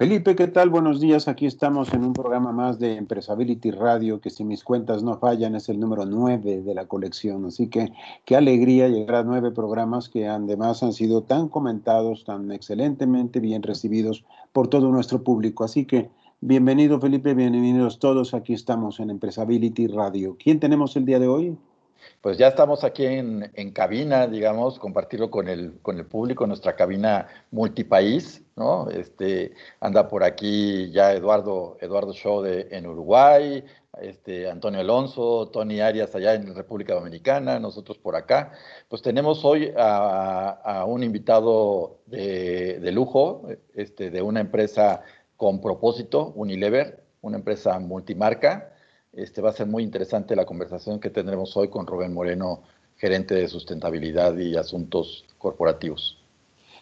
[0.00, 0.70] Felipe, ¿qué tal?
[0.70, 1.28] Buenos días.
[1.28, 5.54] Aquí estamos en un programa más de Empresability Radio, que si mis cuentas no fallan
[5.54, 7.44] es el número nueve de la colección.
[7.44, 7.92] Así que
[8.24, 13.62] qué alegría llegar a nueve programas que además han sido tan comentados, tan excelentemente bien
[13.62, 15.64] recibidos por todo nuestro público.
[15.64, 16.08] Así que
[16.40, 18.32] bienvenido Felipe, bienvenidos todos.
[18.32, 20.34] Aquí estamos en Empresability Radio.
[20.42, 21.58] ¿Quién tenemos el día de hoy?
[22.20, 26.76] Pues ya estamos aquí en, en, cabina, digamos, compartirlo con el, con el público, nuestra
[26.76, 28.88] cabina multipaís, ¿no?
[28.90, 33.64] Este, anda por aquí ya Eduardo, Eduardo Show de, en Uruguay,
[34.00, 38.52] este, Antonio Alonso, Tony Arias allá en República Dominicana, nosotros por acá.
[38.88, 45.02] Pues tenemos hoy a, a un invitado de, de, lujo, este, de una empresa
[45.36, 48.72] con propósito, Unilever, una empresa multimarca,
[49.12, 52.62] este, va a ser muy interesante la conversación que tendremos hoy con Rubén Moreno,
[52.96, 56.22] gerente de sustentabilidad y asuntos corporativos.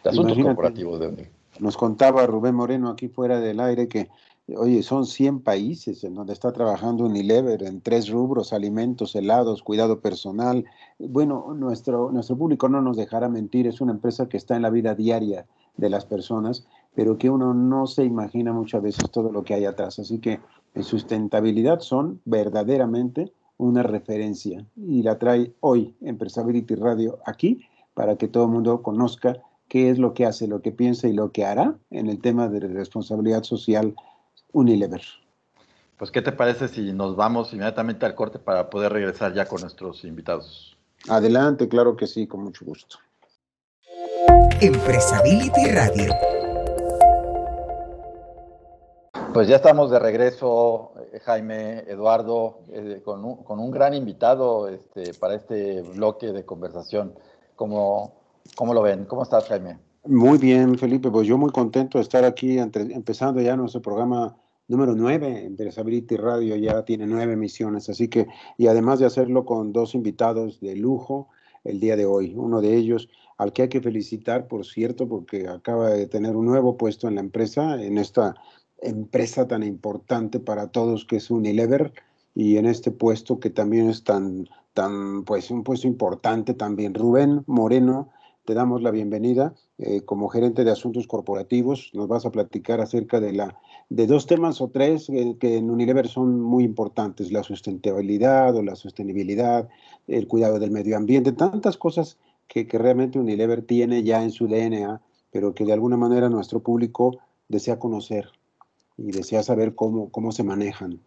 [0.04, 1.28] De asuntos corporativos de
[1.60, 4.08] Nos contaba Rubén Moreno aquí fuera del aire que,
[4.56, 10.00] oye, son 100 países en donde está trabajando Unilever en tres rubros, alimentos, helados, cuidado
[10.00, 10.64] personal.
[10.98, 14.70] Bueno, nuestro, nuestro público no nos dejará mentir, es una empresa que está en la
[14.70, 19.44] vida diaria de las personas, pero que uno no se imagina muchas veces todo lo
[19.44, 19.98] que hay atrás.
[19.98, 20.40] Así que
[20.74, 28.28] en sustentabilidad son verdaderamente una referencia y la trae hoy Empresability Radio aquí para que
[28.28, 31.44] todo el mundo conozca qué es lo que hace, lo que piensa y lo que
[31.44, 33.94] hará en el tema de responsabilidad social
[34.52, 35.02] Unilever.
[35.97, 39.60] Pues, ¿qué te parece si nos vamos inmediatamente al corte para poder regresar ya con
[39.60, 40.77] nuestros invitados?
[41.08, 42.98] Adelante, claro que sí, con mucho gusto.
[44.60, 46.14] Empresability Radio
[49.38, 54.69] pues ya estamos de regreso, eh, Jaime, Eduardo, eh, con, un, con, un, gran invitado
[54.69, 57.15] este, para este bloque de conversación.
[57.54, 58.17] ¿Cómo,
[58.56, 59.04] ¿Cómo, lo ven?
[59.04, 59.78] ¿Cómo estás, Jaime?
[60.04, 61.10] Muy bien, Felipe.
[61.10, 64.36] Pues yo muy contento de estar aquí, empezando ya nuestro programa
[64.69, 68.26] número 9, Empresability Radio ya tiene nueve emisiones, así que,
[68.59, 71.28] y además de hacerlo con dos invitados de lujo
[71.64, 72.34] el día de hoy.
[72.36, 76.47] Uno de ellos, al que hay que felicitar, por cierto, porque acaba de tener un
[76.47, 78.34] nuevo puesto en la empresa, en esta
[78.80, 81.92] empresa tan importante para todos que es Unilever
[82.34, 86.94] y en este puesto que también es tan, tan pues un puesto importante también.
[86.94, 88.10] Rubén Moreno,
[88.48, 91.91] te damos la bienvenida eh, como gerente de asuntos corporativos.
[91.92, 93.59] Nos vas a platicar acerca de la
[93.91, 98.62] de dos temas o tres eh, que en Unilever son muy importantes, la sustentabilidad o
[98.62, 99.69] la sostenibilidad,
[100.06, 102.16] el cuidado del medio ambiente, tantas cosas
[102.47, 106.60] que, que realmente Unilever tiene ya en su DNA, pero que de alguna manera nuestro
[106.60, 107.19] público
[107.50, 108.30] desea conocer
[108.97, 110.98] y desea saber cómo, cómo se manejan.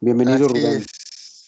[0.00, 0.82] Bienvenido, así Rubén.
[0.82, 0.86] Es,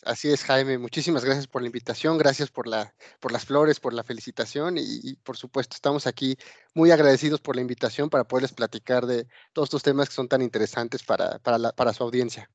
[0.05, 0.79] así es, Jaime.
[0.79, 5.15] Muchísimas gracias por la invitación, gracias por, la, por las flores, por la felicitación y,
[5.25, 6.37] por supuesto estamos aquí
[6.75, 10.43] muy agradecidos por la invitación para poderles platicar de todos estos temas que son tan
[10.43, 12.51] interesantes para, para, para su audiencia.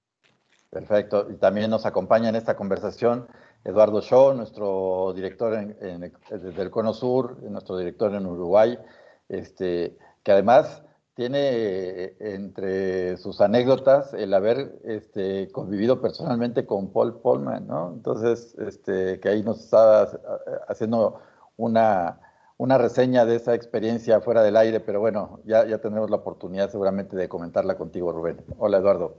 [0.69, 1.27] Perfecto.
[1.29, 3.27] Y también nos acompaña en esta conversación
[3.63, 8.77] Eduardo Shaw, nuestro director en, en, desde el Cono Sur, nuestro director en Uruguay,
[9.29, 10.83] este, que además
[11.17, 17.91] tiene eh, entre sus anécdotas el haber este, convivido personalmente con Paul Polman, ¿no?
[17.91, 20.03] Entonces, este, que ahí nos está
[20.67, 21.19] haciendo
[21.57, 22.21] una,
[22.57, 26.69] una reseña de esa experiencia fuera del aire, pero bueno, ya, ya tendremos la oportunidad
[26.69, 28.37] seguramente de comentarla contigo, Rubén.
[28.59, 29.17] Hola, Eduardo.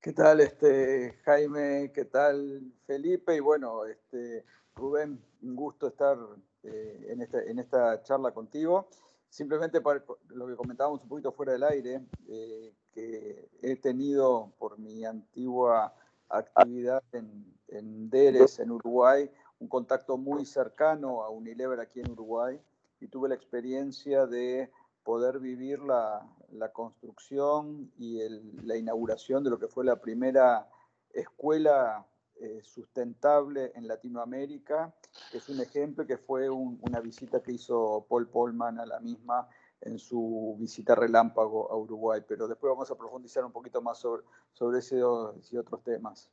[0.00, 1.90] ¿Qué tal, este, Jaime?
[1.92, 3.34] ¿Qué tal, Felipe?
[3.34, 4.44] Y bueno, este,
[4.76, 6.16] Rubén, un gusto estar
[6.62, 8.86] eh, en, este, en esta charla contigo
[9.34, 14.78] simplemente para lo que comentábamos un poquito fuera del aire, eh, que he tenido por
[14.78, 15.92] mi antigua
[16.28, 19.28] actividad en, en DERES, en Uruguay,
[19.58, 22.60] un contacto muy cercano a Unilever aquí en Uruguay
[23.00, 24.70] y tuve la experiencia de
[25.02, 28.20] poder vivir la, la construcción y
[28.62, 30.68] la inauguración de lo que fue la primera
[31.12, 32.06] escuela
[32.36, 34.94] eh, sustentable en Latinoamérica.
[35.32, 39.48] Es un ejemplo que fue un, una visita que hizo Paul Polman a la misma
[39.80, 44.22] en su visita relámpago a Uruguay, pero después vamos a profundizar un poquito más sobre,
[44.52, 46.30] sobre ese y otros temas.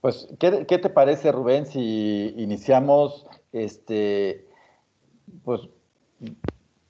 [0.00, 4.46] Pues, ¿qué, ¿qué, te parece, Rubén, si iniciamos este,
[5.42, 5.62] pues,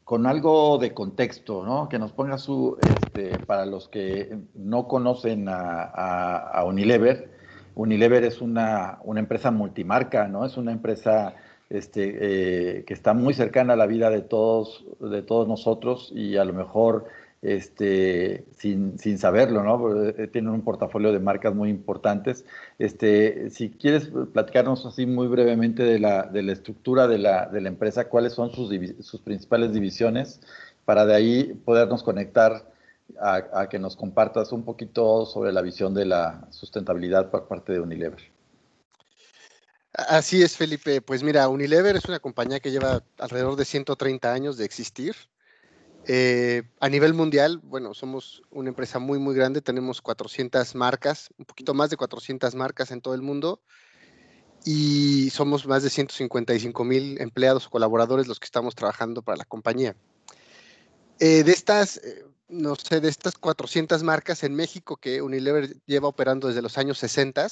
[0.04, 1.88] con algo de contexto, ¿no?
[1.88, 7.35] Que nos ponga su, este, para los que no conocen a, Unilever,
[7.76, 10.46] Unilever es una, una empresa multimarca, ¿no?
[10.46, 11.34] Es una empresa
[11.68, 16.38] este, eh, que está muy cercana a la vida de todos, de todos nosotros y
[16.38, 17.04] a lo mejor
[17.42, 20.08] este, sin, sin saberlo, ¿no?
[20.08, 22.46] Eh, tienen un portafolio de marcas muy importantes.
[22.78, 27.60] Este, si quieres platicarnos así muy brevemente de la, de la estructura de la, de
[27.60, 28.70] la empresa, cuáles son sus,
[29.00, 30.40] sus principales divisiones,
[30.86, 32.64] para de ahí podernos conectar
[33.20, 37.80] a, que nos compartas un poquito sobre la visión de la sustentabilidad por parte de
[37.80, 38.32] Unilever.
[39.92, 41.00] Así es, Felipe.
[41.00, 45.16] Pues mira, Unilever es una compañía que lleva alrededor de 130 años de existir.
[46.08, 51.46] Eh, a nivel mundial, bueno, somos una empresa muy, muy grande, tenemos 400 marcas, un
[51.46, 53.60] poquito más de 400 marcas en todo el mundo
[54.64, 59.44] y somos más de 155 mil empleados o colaboradores los que estamos trabajando para la
[59.44, 59.96] compañía.
[61.18, 66.08] Eh, de estas, eh, no sé, de estas 400 marcas en México que Unilever lleva
[66.08, 67.46] operando desde los años 60,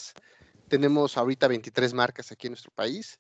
[0.69, 3.19] tenemos ahorita 23 marcas aquí en nuestro país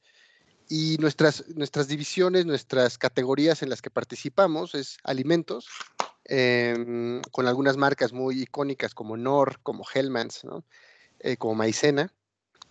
[0.68, 5.68] y nuestras, nuestras divisiones, nuestras categorías en las que participamos es alimentos,
[6.24, 10.42] em, con algunas marcas muy icónicas como Nor, como Hellmans,
[11.20, 12.12] eh, como Maicena.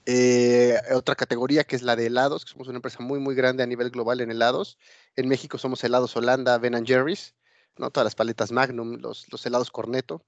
[0.05, 3.63] Eh, otra categoría que es la de helados, que somos una empresa muy, muy grande
[3.63, 4.77] a nivel global en helados.
[5.15, 7.35] En México somos helados Holanda, Ben Jerry's,
[7.77, 7.91] ¿no?
[7.91, 10.23] todas las paletas Magnum, los, los helados Corneto.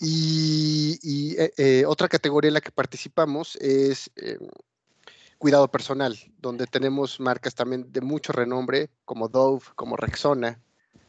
[0.00, 4.38] Y, eh, otra categoría en la que participamos es em,
[5.38, 10.60] cuidado personal, donde tenemos marcas también de mucho renombre, como Dove, como Rexona,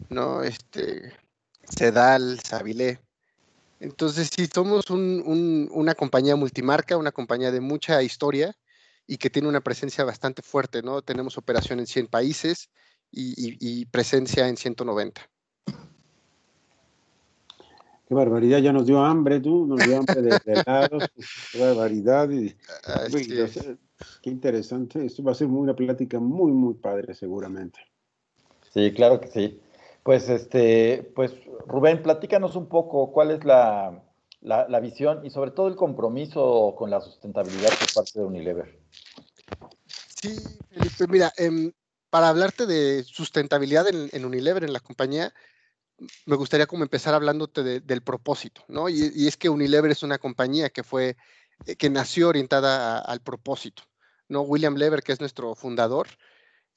[0.09, 0.43] ¿no?
[0.43, 1.13] Este,
[1.69, 2.99] Sedal, Sabilé.
[3.79, 8.55] Entonces, sí, somos una compañía multimarca, una compañía de mucha historia
[9.07, 11.01] y que tiene una presencia bastante fuerte, ¿no?
[11.01, 12.69] Tenemos operación en 100 países
[13.11, 15.21] y, presencia en 190.
[18.09, 21.03] Qué barbaridad, ya nos dio hambre, tú, nos dio hambre de, helados,
[21.51, 22.27] qué barbaridad.
[22.31, 22.55] Y,
[24.23, 25.05] Qué interesante.
[25.05, 27.79] Esto va a ser una plática muy, muy padre, seguramente.
[28.73, 29.61] Sí, claro que sí.
[30.01, 31.33] Pues, este, pues,
[31.67, 34.03] Rubén, platícanos un poco cuál es la,
[34.41, 38.79] la, visión y sobre todo el compromiso con la sustentabilidad por parte de Unilever.
[40.21, 40.35] Sí,
[40.69, 41.71] Felipe, mira, em,
[42.09, 45.33] para hablarte de sustentabilidad en, Unilever, en la compañía,
[46.25, 48.89] me gustaría como empezar hablándote del propósito, ¿no?
[48.89, 51.17] Y, es que Unilever es una compañía que fue,
[51.65, 53.83] eh, que nació orientada al propósito.
[54.27, 54.41] ¿no?
[54.41, 56.07] William Lever, que es nuestro fundador,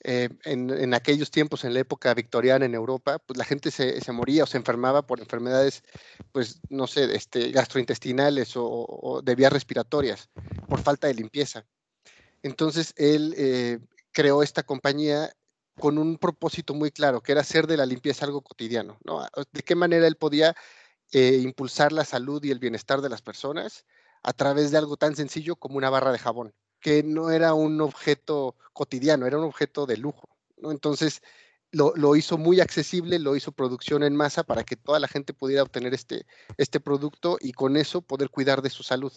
[0.05, 4.43] eh, en, aquellos tiempos, en la época victoriana en Europa, pues la gente se, moría
[4.43, 5.85] o se enfermaba por enfermedades,
[6.33, 10.29] pues no sé, este, gastrointestinales o, de vías respiratorias,
[10.69, 11.65] por falta de limpieza.
[12.43, 13.79] Entonces, él eh,
[14.11, 15.33] creó esta compañía
[15.79, 19.27] con un propósito muy claro, que era hacer de la limpieza algo cotidiano, ¿no?
[19.53, 20.55] De qué manera él podía
[21.13, 23.85] eh, impulsar la salud y el bienestar de las personas
[24.23, 27.81] a través de algo tan sencillo como una barra de jabón que no era un
[27.81, 30.29] objeto cotidiano, era un objeto de lujo.
[30.59, 30.73] ¿no?
[30.73, 31.23] Entonces,
[31.71, 35.63] lo, hizo muy accesible, lo hizo producción en masa para que toda la gente pudiera
[35.63, 36.27] obtener este,
[36.59, 39.13] este producto y con eso poder cuidar de su salud.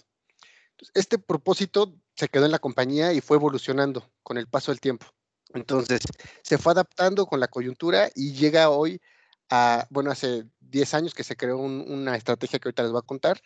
[0.93, 5.07] este propósito se quedó en la compañía y fue evolucionando con el paso del tiempo.
[5.55, 6.01] Entonces,
[6.43, 9.01] se fue adaptando con la coyuntura y llega hoy
[9.49, 13.07] a, bueno, hace 10 años que se creó una estrategia que ahorita les voy a
[13.07, 13.41] contar,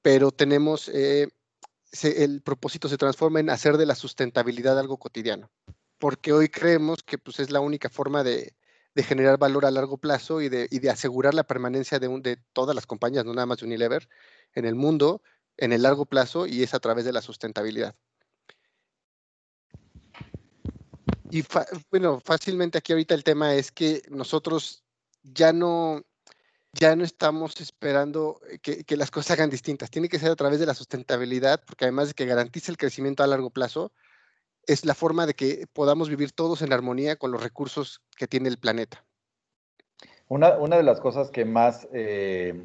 [0.00, 1.28] pero tenemos eh,
[2.02, 5.50] el propósito se transforma en hacer de la sustentabilidad algo cotidiano,
[5.98, 8.54] porque hoy creemos que pues, es la única forma de,
[8.96, 13.24] generar valor a largo plazo y de, asegurar la permanencia de, de, todas las compañías,
[13.24, 14.08] no nada más de Unilever,
[14.54, 15.22] en el mundo,
[15.56, 17.94] en el largo plazo, y es a través de la sustentabilidad.
[21.32, 21.42] Y
[21.90, 24.84] bueno, fácilmente aquí ahorita el tema es que nosotros
[25.22, 26.02] ya no,
[26.74, 29.90] ya no estamos esperando eh, que, las cosas hagan distintas.
[29.90, 33.22] Tiene que ser a través de la sustentabilidad, porque además de que garantice el crecimiento
[33.22, 33.92] a largo plazo,
[34.66, 38.50] es la forma de que podamos vivir todos en armonía con los recursos que tiene
[38.50, 39.02] el planeta.
[40.28, 42.62] Una, de las cosas que más eh,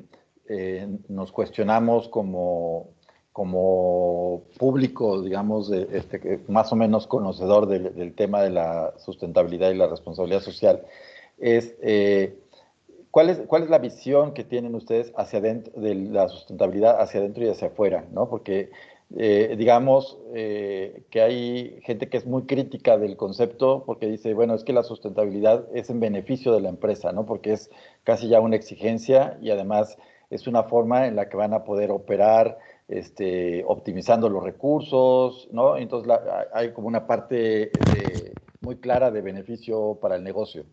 [0.49, 2.96] eh, nos cuestionamos como,
[3.37, 9.85] como público, digamos, este, más o menos conocedor del, tema de la sustentabilidad y la
[9.85, 10.81] responsabilidad social,
[11.37, 11.75] es
[13.11, 17.19] ¿Cuál es, ¿Cuál es la visión que tienen ustedes hacia adentro de la sustentabilidad hacia
[17.19, 18.05] adentro y hacia afuera?
[18.11, 18.27] ¿no?
[18.27, 18.71] Porque
[19.15, 24.55] eh, digamos eh, que hay gente que es muy crítica del concepto porque dice, bueno,
[24.55, 27.27] es que la sustentabilidad es en beneficio de la empresa, ¿no?
[27.27, 27.69] Porque es
[28.03, 29.95] casi ya una exigencia y además
[30.29, 35.77] es una forma en la que van a poder operar este, optimizando los recursos, ¿no?
[35.77, 36.11] Entonces
[36.53, 37.71] hay como una parte
[38.61, 40.65] muy clara de beneficio para el negocio.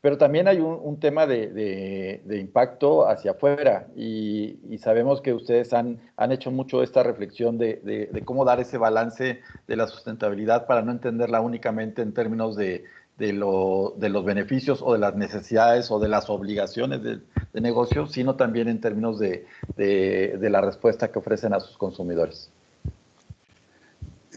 [0.00, 6.30] pero también hay un, tema de, impacto hacia afuera y, sabemos que ustedes han, han,
[6.32, 11.40] hecho mucho esta reflexión de, cómo dar ese balance de la sustentabilidad para no entenderla
[11.40, 12.84] únicamente en términos de,
[13.18, 17.20] lo, los beneficios o de las necesidades o de las obligaciones de,
[17.60, 22.50] negocio, sino también en términos de la respuesta que ofrecen a sus consumidores.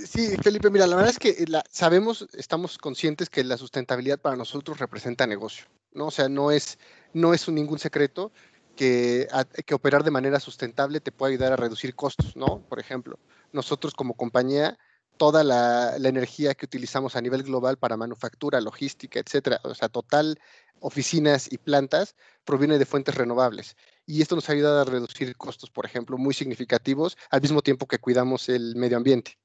[0.06, 4.36] Sí, Felipe, mira, la verdad es que la, sabemos, estamos conscientes que la sustentabilidad para
[4.36, 6.08] nosotros representa negocio, ¿no?
[6.08, 6.78] O sea, no es,
[7.14, 8.32] no es un, ningún secreto
[8.76, 9.28] que,
[9.66, 12.62] que operar de manera sustentable te puede ayudar a reducir costos, ¿no?
[12.70, 13.18] Por ejemplo,
[13.52, 14.78] nosotros como compañía,
[15.18, 20.40] toda la, energía que utilizamos a nivel global para manufactura, logística, etcétera, o sea, total
[20.80, 23.76] oficinas y plantas, proviene de fuentes renovables.
[24.06, 28.00] Y esto nos ayuda a reducir costos, por ejemplo, muy significativos, al mismo tiempo que
[28.00, 29.38] cuidamos el medio ambiente.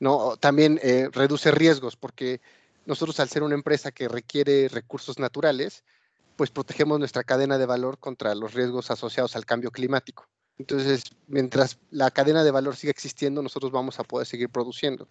[0.00, 0.36] ¿no?
[0.36, 2.40] También eh, reduce riesgos porque
[2.86, 5.84] nosotros al ser una empresa que requiere recursos naturales,
[6.36, 10.26] pues protegemos nuestra cadena de valor contra los riesgos asociados al cambio climático.
[10.58, 15.08] Entonces, mientras la cadena de valor siga existiendo, nosotros vamos a poder seguir produciendo.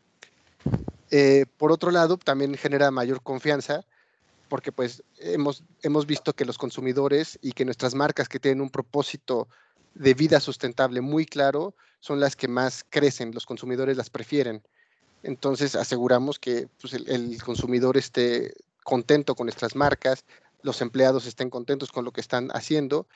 [1.11, 3.85] Eh, por otro lado, también genera mayor confianza
[4.49, 8.69] porque pues hemos, hemos visto que los consumidores y que nuestras marcas que tienen un
[8.69, 9.47] propósito
[9.95, 14.61] de vida sustentable muy claro son las que más crecen, los consumidores las prefieren.
[15.23, 20.25] Entonces aseguramos que pues, el, consumidor esté contento con nuestras marcas,
[20.61, 23.07] los empleados estén contentos con lo que están haciendo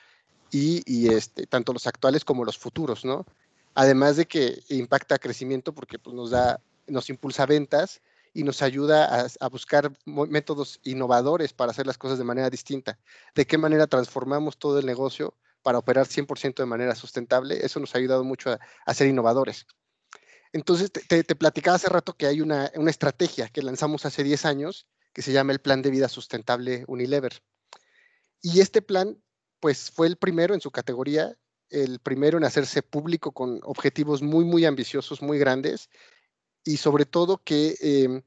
[0.50, 3.26] y, este, tanto los actuales como los futuros, ¿no?
[3.74, 8.00] Además de que impacta crecimiento porque pues, nos da, nos impulsa ventas
[8.34, 12.98] y nos ayuda a, buscar métodos innovadores para hacer las cosas de manera distinta.
[13.34, 17.64] ¿De qué manera transformamos todo el negocio para operar 100% de manera sustentable?
[17.64, 19.66] Eso nos ha ayudado mucho a, ser innovadores.
[20.52, 25.22] Entonces, te, platicaba hace rato que hay una, estrategia que lanzamos hace 10 años que
[25.22, 27.42] se llama el Plan de Vida Sustentable Unilever.
[28.40, 29.20] Y este plan,
[29.60, 31.36] pues fue el primero en su categoría,
[31.70, 35.90] el primero en hacerse público con objetivos muy, muy ambiciosos, muy grandes,
[36.64, 38.22] y sobre todo que, em,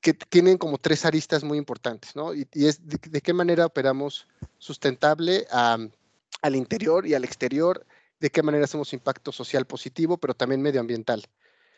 [0.00, 2.34] que tienen como tres aristas muy importantes, ¿no?
[2.34, 4.26] Y, es de, qué manera operamos
[4.58, 7.86] sustentable al interior y al exterior,
[8.20, 11.24] de qué manera hacemos impacto social positivo, pero también medioambiental.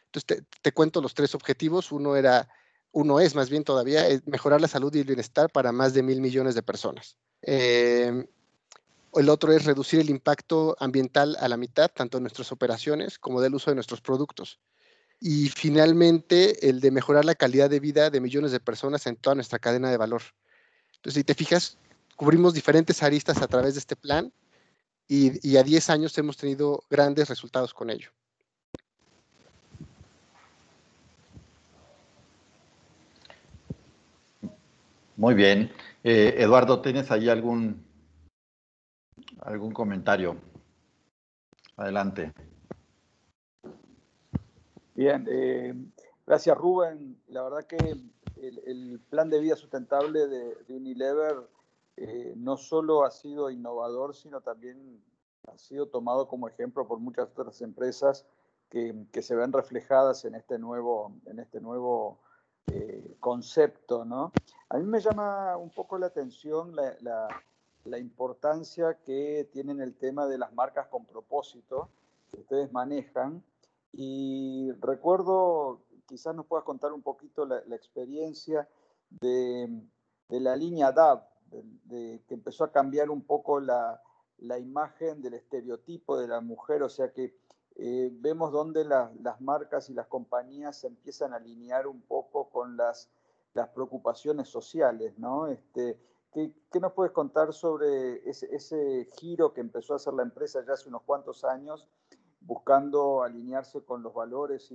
[0.06, 1.92] Entonces, te, cuento los tres objetivos.
[1.92, 2.48] Uno era,
[2.92, 6.20] uno es más bien todavía, mejorar la salud y el bienestar para más de mil
[6.20, 7.16] millones de personas.
[7.42, 8.26] Em,
[9.18, 13.40] el otro es reducir el impacto ambiental a la mitad, tanto en nuestras operaciones como
[13.40, 14.60] del uso de nuestros productos.
[15.20, 19.34] Y finalmente, el de mejorar la calidad de vida de millones de personas en toda
[19.34, 20.22] nuestra cadena de valor.
[20.96, 21.78] Entonces, si te fijas,
[22.16, 24.32] cubrimos diferentes aristas a través de este plan
[25.08, 28.10] y, y a 10 años hemos tenido grandes resultados con ello.
[35.16, 35.72] Muy bien.
[36.04, 37.85] Eh, Eduardo, ¿tienes ahí algún,
[39.46, 40.36] algún comentario?
[41.76, 42.32] Adelante.
[44.94, 45.74] Bien, eh,
[46.26, 47.20] gracias Rubén.
[47.28, 51.36] La verdad que el, plan de vida sustentable de, Unilever
[51.96, 55.00] eh, no solo ha sido innovador, sino también
[55.46, 58.26] ha sido tomado como ejemplo por muchas otras empresas
[58.68, 62.18] que, se ven reflejadas en este nuevo, en este nuevo
[62.66, 64.32] eh, concepto, ¿no?
[64.68, 67.28] A mí me llama un poco la atención la,
[67.98, 71.88] importancia que tienen el tema de las marcas con propósito
[72.30, 73.42] que ustedes manejan.
[73.92, 78.68] Y recuerdo, quizás nos puedas contar un poquito la, experiencia
[79.08, 79.68] de,
[80.28, 81.22] la línea DAV,
[81.84, 84.02] de, que empezó a cambiar un poco la,
[84.38, 87.34] la imagen del estereotipo de la mujer, o sea que
[87.76, 92.76] eh, vemos dónde las marcas y las compañías se empiezan a alinear un poco con
[92.76, 93.10] las,
[93.52, 95.46] las preocupaciones sociales, ¿no?
[95.46, 95.98] Este,
[96.32, 100.88] ¿qué, nos puedes contar sobre ese, giro que empezó a hacer la empresa ya hace
[100.88, 101.88] unos cuantos años,
[102.40, 104.68] buscando alinearse con los valores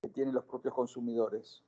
[0.00, 1.62] que tienen los propios consumidores?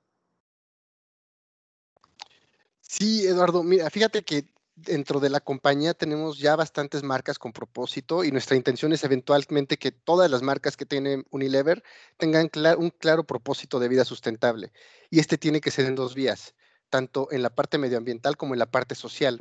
[2.80, 8.24] Sí, Eduardo, mira, fíjate que dentro de la compañía tenemos ya bastantes marcas con propósito
[8.24, 11.82] y nuestra intención es eventualmente que todas las marcas que tienen Unilever
[12.16, 14.72] tengan un claro propósito de vida sustentable.
[15.10, 16.54] Y este tiene que ser en dos vías,
[16.94, 19.40] tanto en la parte medioambiental como en la parte social.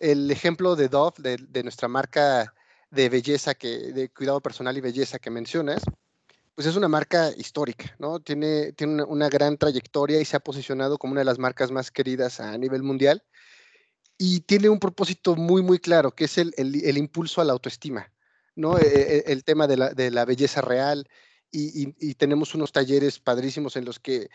[0.00, 2.52] El ejemplo de Dove, de, nuestra marca
[2.90, 5.84] de belleza, que, de cuidado personal y belleza que mencionas,
[6.56, 8.18] pues es una marca histórica, ¿no?
[8.18, 11.92] Tiene, tiene una, gran trayectoria y se ha posicionado como una de las marcas más
[11.92, 13.22] queridas a nivel mundial
[14.18, 18.12] y tiene un propósito muy, muy claro, que es el, el, impulso a la autoestima,
[18.56, 18.78] ¿no?
[18.78, 21.06] E, e, el, tema de la, de la, belleza real
[21.52, 24.28] y, y, tenemos unos talleres padrísimos en los que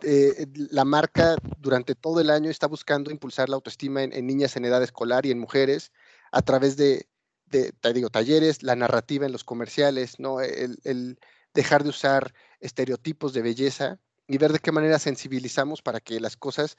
[0.00, 4.64] eh, la marca durante todo el año está buscando impulsar la autoestima en, niñas en
[4.64, 5.92] edad escolar y en mujeres
[6.32, 7.06] a través de,
[7.50, 10.40] te digo, talleres, la narrativa en los comerciales, ¿no?
[10.40, 11.18] El,
[11.54, 16.36] dejar de usar estereotipos de belleza y ver de qué manera sensibilizamos para que las
[16.36, 16.78] cosas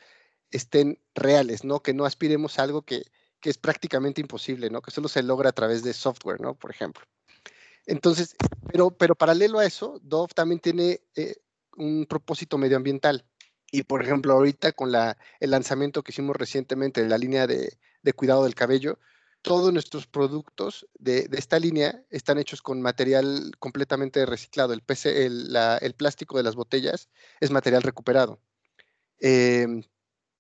[0.50, 1.82] estén reales, ¿no?
[1.82, 3.04] Que no aspiremos a algo que,
[3.40, 4.82] que es prácticamente imposible, ¿no?
[4.82, 6.56] Que solo se logra a través de software, ¿no?
[6.56, 7.06] Por ejemplo.
[7.86, 8.36] Entonces,
[8.72, 11.36] pero, pero paralelo a eso, Dove también tiene eh,
[11.78, 13.26] un propósito medioambiental.
[13.72, 17.78] Y por ejemplo, ahorita con la, el lanzamiento que hicimos recientemente de la línea de,
[18.16, 19.00] cuidado del cabello,
[19.42, 24.74] todos nuestros productos de, esta línea están hechos con material completamente reciclado.
[24.74, 28.40] El, PC, el, plástico de las botellas es material recuperado.
[29.20, 29.84] Em,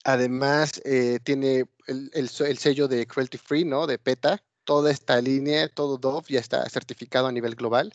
[0.04, 3.88] además, eh, tiene el, el, sello de cruelty free, ¿no?
[3.88, 4.44] De PETA.
[4.64, 7.94] Toda esta línea, todo Dove ya está certificado a nivel global.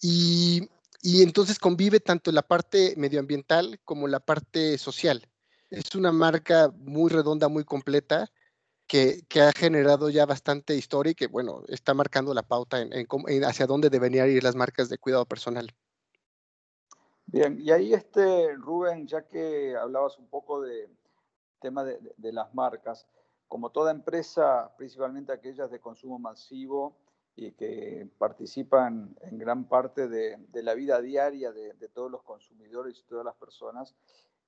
[0.00, 0.68] Y
[1.00, 5.28] y entonces convive tanto la parte medioambiental como la parte social.
[5.70, 8.30] Es una marca muy redonda, muy completa,
[8.86, 13.66] que, ha generado ya bastante historia y que, bueno, está marcando la pauta en, hacia
[13.66, 15.68] dónde deberían ir las marcas de cuidado personal.
[17.26, 20.88] Bien, y ahí, este, Rubén, ya que hablabas un poco del
[21.60, 23.06] tema de las marcas,
[23.46, 26.96] como toda empresa, principalmente aquellas de consumo masivo,
[27.40, 33.04] y que participan en gran parte de, la vida diaria de, todos los consumidores y
[33.04, 33.94] todas las personas,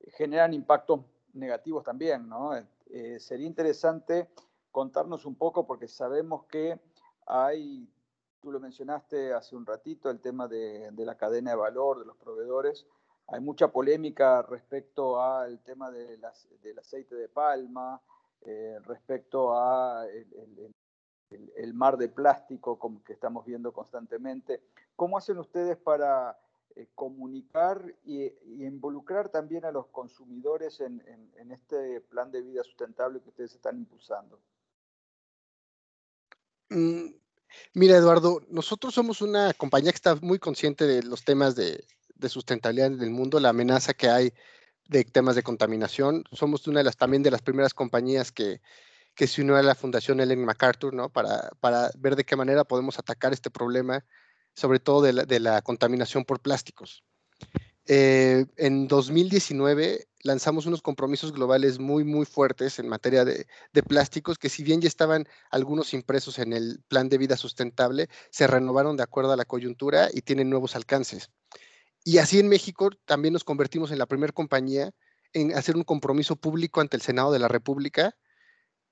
[0.00, 1.02] eh, generan impactos
[1.34, 2.50] negativos también, ¿no?
[2.86, 4.28] Eh, sería interesante
[4.72, 6.80] contarnos un poco, porque sabemos que
[7.26, 7.88] hay,
[8.40, 12.16] tú lo mencionaste hace un ratito, el tema de, la cadena de valor de los
[12.16, 12.88] proveedores,
[13.28, 18.02] hay mucha polémica respecto al tema del aceite de palma,
[18.40, 20.26] eh, respecto a el,
[20.58, 20.74] el,
[21.80, 24.62] mar de plástico que estamos viendo constantemente.
[24.96, 26.38] ¿Cómo hacen ustedes para
[26.76, 28.30] eh, comunicar y,
[28.64, 31.00] involucrar también a los consumidores en,
[31.50, 34.38] este plan de vida sustentable que ustedes están impulsando?
[36.68, 37.14] Mm,
[37.74, 41.82] mira, Eduardo, nosotros somos una compañía que está muy consciente de los temas de,
[42.14, 44.32] de sustentabilidad en el mundo, la amenaza que hay
[44.86, 46.24] de temas de contaminación.
[46.30, 48.60] Somos una de las también de las primeras compañías que,
[49.14, 51.10] que se unió a la Fundación Ellen MacArthur, ¿no?
[51.10, 54.04] Para, para ver de qué manera podemos atacar este problema,
[54.54, 57.02] sobre todo de la, de la contaminación por plásticos.
[57.86, 64.38] Eh, en 2019 lanzamos unos compromisos globales muy, muy fuertes en materia de, de, plásticos,
[64.38, 68.96] que si bien ya estaban algunos impresos en el plan de vida sustentable, se renovaron
[68.96, 71.30] de acuerdo a la coyuntura y tienen nuevos alcances.
[72.04, 74.92] Y así en México también nos convertimos en la primera compañía
[75.32, 78.16] en hacer un compromiso público ante el Senado de la República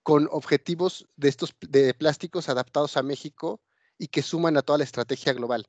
[0.08, 3.60] con objetivos de estos de plásticos adaptados a México
[3.98, 5.66] y que suman a toda la estrategia global.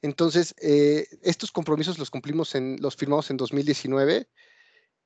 [0.00, 4.28] Entonces, eh, estos compromisos los cumplimos los firmamos en 2019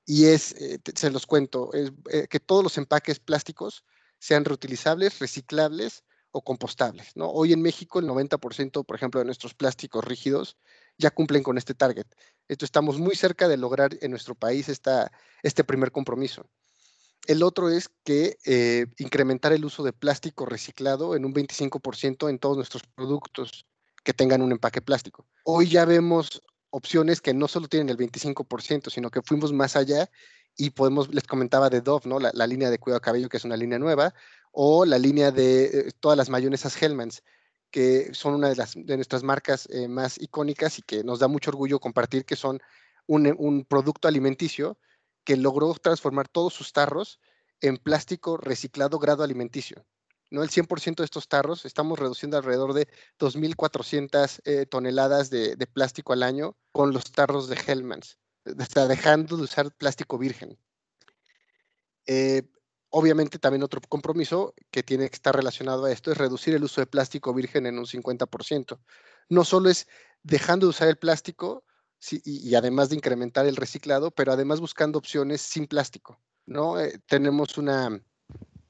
[0.05, 3.87] y es, eh, se los cuento, eh, que todos los empaques plásticos
[4.19, 7.13] sean reutilizables, reciclables o compostables.
[7.17, 10.59] Hoy en México el 90%, por ejemplo, de nuestros plásticos rígidos
[10.99, 12.09] ya cumplen con este target.
[12.49, 15.11] Estamos muy cerca de lograr en nuestro país esta,
[15.43, 16.51] este primer compromiso.
[17.27, 22.39] El otro es que eh, incrementar el uso de plástico reciclado en un 25% en
[22.39, 23.67] todos nuestros productos
[24.03, 25.27] que tengan un empaque plástico.
[25.45, 30.11] Hoy ya vemos opciones que no solo tienen el 25%, sino que fuimos más allá
[30.57, 32.21] y podemos, les comentaba de Dove, ¿no?
[32.21, 34.15] La, línea de cuidado cabello, que es una línea nueva,
[34.53, 37.23] o la línea de eh, todas las mayonesas Hellmann's,
[37.71, 41.81] que son una de, nuestras marcas eh, más icónicas y que nos da mucho orgullo
[41.81, 42.61] compartir que son
[43.07, 44.79] un producto alimenticio
[45.25, 47.21] que logró transformar todos sus tarros
[47.61, 49.85] en plástico reciclado grado alimenticio.
[50.31, 50.43] ¿no?
[50.43, 56.23] El 100% de estos tarros estamos reduciendo alrededor de 2.400 eh, toneladas de, plástico al
[56.23, 60.59] año con los tarros de Hellmann's, está dejando de usar plástico virgen.
[62.07, 62.43] Eh,
[62.91, 66.81] obviamente también otro compromiso que tiene que estar relacionado a esto es reducir el uso
[66.81, 68.79] de plástico virgen en un 50%.
[69.31, 69.89] No solo es
[70.23, 71.65] dejando de usar el plástico,
[72.13, 76.79] y, además de incrementar el reciclado, pero además buscando opciones sin plástico, ¿no?
[76.79, 78.01] Eh, tenemos una,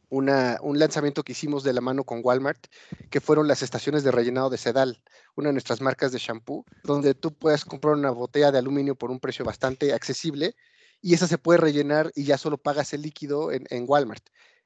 [0.08, 2.66] un lanzamiento que hicimos de la mano con Walmart,
[3.10, 5.02] que fueron las estaciones de rellenado de Sedal,
[5.34, 9.10] una de nuestras marcas de shampoo, donde tú puedes comprar una botella de aluminio por
[9.10, 10.54] un precio bastante accesible
[11.00, 14.24] y esa se puede rellenar y ya solo pagas el líquido en, Walmart.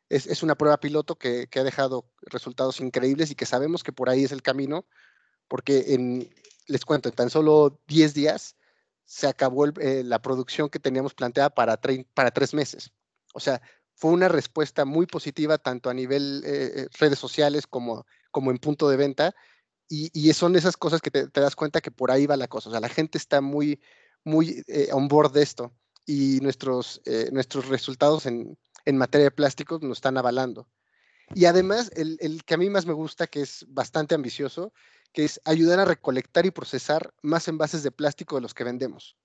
[0.09, 4.09] Es, una prueba piloto que, que, ha dejado resultados increíbles y que sabemos que por
[4.09, 4.87] ahí es el camino,
[5.49, 6.31] porque en,
[6.69, 8.57] les cuento, en tan solo 10 días
[9.09, 11.81] se acabó eh, la producción que teníamos planteada para,
[12.12, 12.92] para tres meses.
[13.33, 13.62] O sea,
[13.94, 18.59] fue una respuesta muy positiva tanto a nivel eh, eh, redes sociales como, como en
[18.59, 19.35] punto de venta.
[19.90, 22.68] Y, son esas cosas que te, das cuenta que por ahí va la cosa.
[22.68, 23.81] O sea, la gente está muy,
[24.23, 25.73] muy eh, on board de esto
[26.05, 30.68] y nuestros, eh, nuestros resultados en, en, materia de plásticos nos están avalando.
[31.35, 34.75] Y además, el, el, que a mí más me gusta, que es bastante ambicioso,
[35.12, 39.16] que es ayudar a recolectar y procesar más envases de plástico de los que vendemos.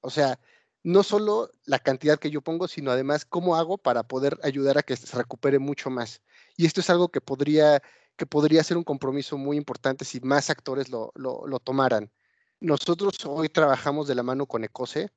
[0.00, 0.38] O sea,
[0.86, 4.82] no solo la cantidad que yo pongo, sino además cómo hago para poder ayudar a
[4.82, 6.22] que se recupere mucho más.
[6.56, 7.82] Y esto es algo que podría,
[8.16, 12.12] que podría ser un compromiso muy importante si más actores lo, lo, tomaran.
[12.60, 15.10] Nosotros hoy trabajamos de la mano con ECOSE.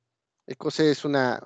[0.48, 1.40] ECOSE es una,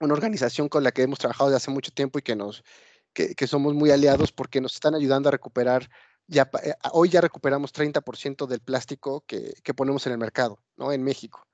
[0.00, 2.64] una organización con la que hemos trabajado desde hace mucho tiempo y que, nos,
[3.12, 5.90] que, que somos muy aliados porque nos están ayudando a recuperar
[6.30, 10.92] ya, eh, hoy ya recuperamos 30% del plástico que, que, ponemos en el mercado, ¿no?
[10.92, 11.46] En México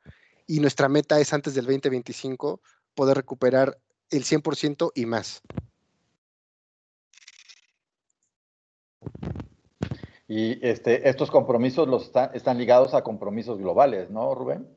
[0.47, 2.61] y nuestra meta es antes del 2025
[2.95, 3.79] poder recuperar
[4.11, 5.43] el 100% y más.
[10.29, 14.69] Y este, estos compromisos los están ligados a compromisos globales, ¿no, Rubén?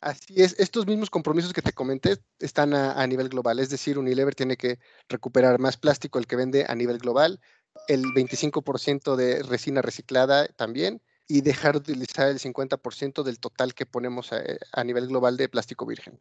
[0.00, 3.98] Así es, estos mismos compromisos que te comenté están a, a, nivel global, es decir,
[3.98, 7.40] Unilever tiene que recuperar más plástico el que vende a nivel global,
[7.88, 13.86] el 25% de resina reciclada también, y dejar de utilizar el 50% del total que
[13.86, 16.20] ponemos a, nivel global de plástico virgen.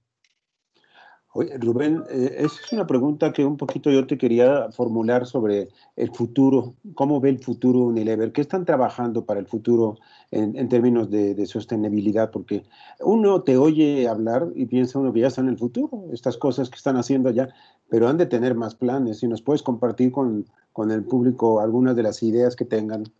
[1.38, 5.68] Oye, Rubén, eh, esa es una pregunta que un poquito yo te quería formular sobre
[5.98, 6.76] el futuro.
[6.94, 8.32] ¿Cómo ve el futuro Unilever?
[8.32, 9.98] ¿Qué están trabajando para el futuro
[10.32, 12.32] en, términos de, sostenibilidad?
[12.32, 12.64] Porque
[13.02, 16.70] uno te oye hablar y piensa uno que ya está en el futuro, estas cosas
[16.70, 17.50] que están haciendo ya,
[17.90, 19.20] pero han de tener más planes.
[19.20, 23.12] Si nos puedes compartir con, con el público algunas de las ideas que tengan.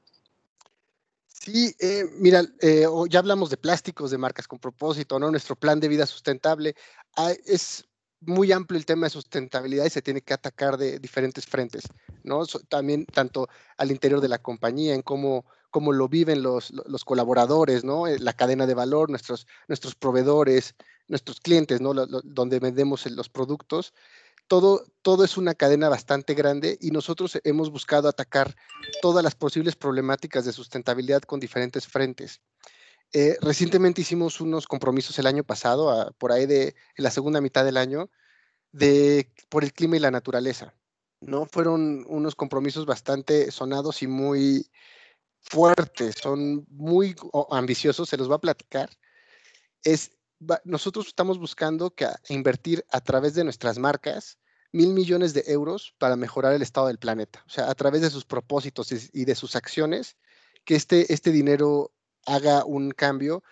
[1.28, 5.30] Sí, eh, mira, eh, ya hablamos de plásticos, de marcas con propósito, ¿no?
[5.30, 6.76] Nuestro plan de vida sustentable
[7.18, 7.84] ah, es
[8.26, 11.84] muy amplio el tema de sustentabilidad y se tiene que atacar de diferentes frentes,
[12.24, 12.46] ¿no?
[12.70, 17.84] también tanto al interior de la compañía, en cómo, cómo lo viven los, los colaboradores,
[17.84, 18.08] ¿no?
[18.08, 20.76] Eh, la cadena de valor, nuestros, nuestros proveedores,
[21.08, 21.94] nuestros clientes, ¿no?
[21.94, 23.94] donde vendemos los productos
[24.48, 28.56] todo, todo es una cadena bastante grande y nosotros hemos buscado atacar
[29.02, 32.42] todas las posibles problemáticas de sustentabilidad con diferentes frentes.
[33.18, 37.78] Eh, recientemente hicimos unos compromisos el año pasado, por ahí de la segunda mitad del
[37.78, 38.10] año,
[38.74, 40.76] de, por el clima y la naturaleza.
[41.22, 41.46] ¿no?
[41.46, 44.70] Fueron unos compromisos bastante sonados y muy
[45.40, 47.16] fuertes, son muy
[47.52, 48.90] ambiciosos, se los va a platicar.
[49.82, 50.12] Es
[50.66, 54.40] nosotros estamos buscando que invertir a través de nuestras marcas
[54.74, 57.46] mil millones de euros para mejorar el estado del planeta.
[57.48, 60.18] O sea, a través de sus propósitos y de sus acciones,
[60.66, 61.95] que este, este dinero
[62.26, 63.44] haga un cambio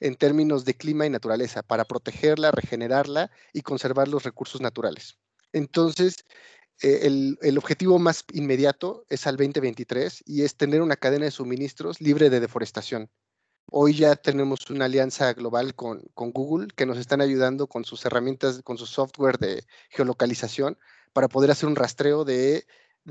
[0.00, 5.18] en términos de clima y naturaleza para protegerla, regenerarla y conservar los recursos naturales.
[5.52, 6.24] Entonces,
[6.82, 11.30] eh, el, el, objetivo más inmediato es al 2023 y es tener una cadena de
[11.32, 13.10] suministros libre de deforestación.
[13.70, 18.62] Hoy ya tenemos una alianza global con, Google que nos están ayudando con sus herramientas,
[18.62, 20.78] con su software de geolocalización
[21.12, 22.66] para poder hacer un rastreo de,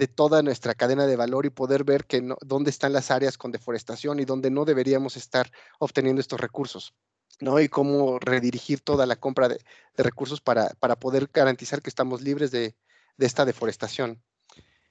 [0.06, 4.20] toda nuestra cadena de valor y poder ver que dónde están las áreas con deforestación
[4.20, 6.94] y dónde no deberíamos estar obteniendo estos recursos.
[7.40, 7.60] ¿no?
[7.60, 9.60] Y cómo redirigir toda la compra de,
[9.96, 12.76] recursos para, poder garantizar que estamos libres de
[13.18, 14.22] esta deforestación.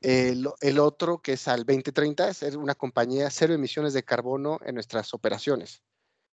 [0.00, 4.74] El, otro, que es al 2030, es ser una compañía cero emisiones de carbono en
[4.74, 5.82] nuestras operaciones.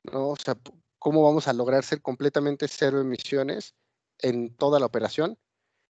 [0.03, 0.29] ¿no?
[0.29, 0.57] O sea,
[0.99, 3.75] cómo vamos a lograr ser completamente cero emisiones
[4.19, 5.37] en toda la operación.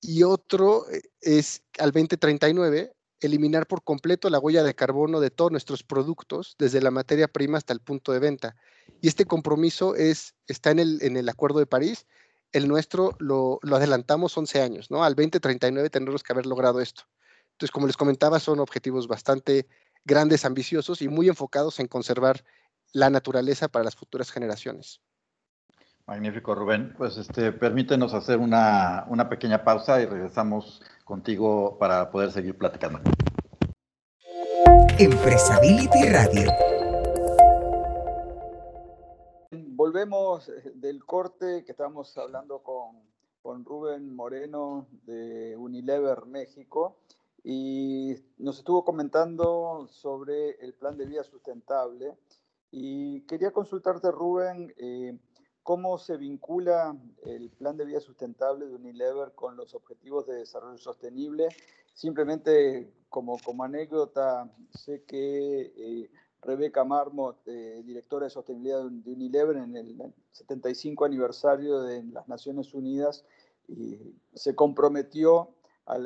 [0.01, 5.51] Y otro eh, es al 2039, eliminar por completo la huella de carbono de todos
[5.51, 8.55] nuestros productos, desde la materia prima hasta el punto de venta.
[9.01, 12.05] Y este compromiso es, está en el, Acuerdo de París.
[12.51, 15.03] El nuestro lo, lo adelantamos 11 años, ¿no?
[15.03, 17.03] Al 2039 tendremos que haber logrado esto.
[17.51, 19.67] Entonces, como les comentaba, son objetivos bastante
[20.03, 22.43] grandes, ambiciosos y muy enfocados en conservar
[22.93, 25.01] la naturaleza para las futuras generaciones.
[26.07, 26.93] Magnífico, Rubén.
[26.95, 32.99] Pues este, permítenos hacer una, una pequeña pausa y regresamos contigo para poder seguir platicando.
[34.99, 36.51] Empresability Radio.
[39.51, 43.01] Volvemos del corte que estábamos hablando con,
[43.41, 46.97] con Rubén Moreno de Unilever México
[47.43, 52.13] y nos estuvo comentando sobre el plan de vida sustentable
[52.69, 55.17] y quería consultarte, Rubén, eh,
[55.65, 60.77] cómo se vincula el plan de vida sustentable de Unilever con los objetivos de desarrollo
[60.77, 61.47] sostenible.
[61.91, 66.11] Simplemente como, como anécdota, sé que eh,
[66.43, 69.97] Rebeca Marmot, eh, directora de sostenibilidad de Unilever, en el
[70.33, 73.25] 75 aniversario de las Naciones Unidas,
[74.35, 75.55] se comprometió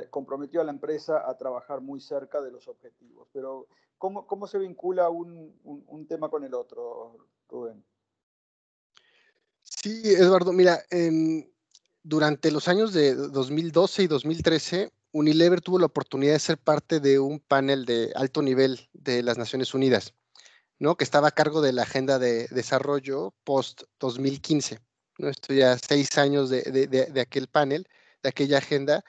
[0.10, 3.28] comprometió a la empresa a trabajar muy cerca de los objetivos.
[3.34, 3.68] Pero,
[3.98, 7.84] ¿cómo, cómo se vincula un, un, tema con el otro, Rubén?
[9.82, 10.84] Sí, Eduardo, mira,
[12.04, 17.18] durante los años de 2012 y 2013, Unilever tuvo la oportunidad de ser parte de
[17.20, 20.14] un panel de alto nivel de las Naciones Unidas,
[20.80, 20.98] ¿no?
[20.98, 24.82] que estaba a cargo de la agenda de desarrollo post-2015.
[25.18, 25.30] ¿no?
[25.30, 27.88] Esto ya seis años de, de, aquel panel,
[28.22, 29.06] de aquella agenda,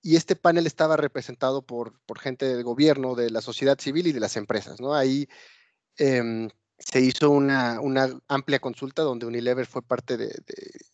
[0.00, 4.12] y este panel estaba representado por, por, gente del gobierno, de la sociedad civil y
[4.12, 4.80] de las empresas.
[4.80, 4.94] ¿no?
[4.94, 5.28] Ahí
[5.98, 6.48] em,
[6.84, 10.16] se hizo una, una, amplia consulta donde Unilever fue parte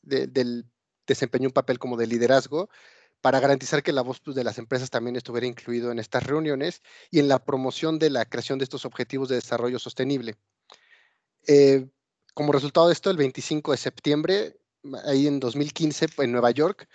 [0.02, 0.66] del
[1.06, 2.70] desempeñó un papel como de liderazgo
[3.20, 6.82] para garantizar que la voz pues, de las empresas también estuviera incluido en estas reuniones
[7.10, 10.36] y en la promoción de la creación de estos objetivos de desarrollo sostenible.
[11.46, 11.88] Eh,
[12.32, 14.56] como resultado de esto, el 25 de septiembre,
[15.04, 16.88] ahí en 2015, en Nueva York,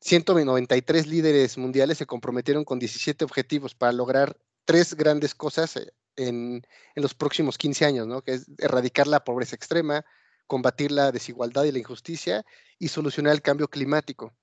[0.00, 5.78] 193 líderes mundiales se comprometieron con 17 objetivos para lograr tres grandes cosas
[6.16, 6.62] eh, en,
[6.96, 8.22] los próximos 15 años, ¿no?
[8.22, 10.04] que es erradicar la pobreza extrema,
[10.46, 12.44] combatir la desigualdad y la injusticia
[12.78, 14.34] y solucionar el cambio climático.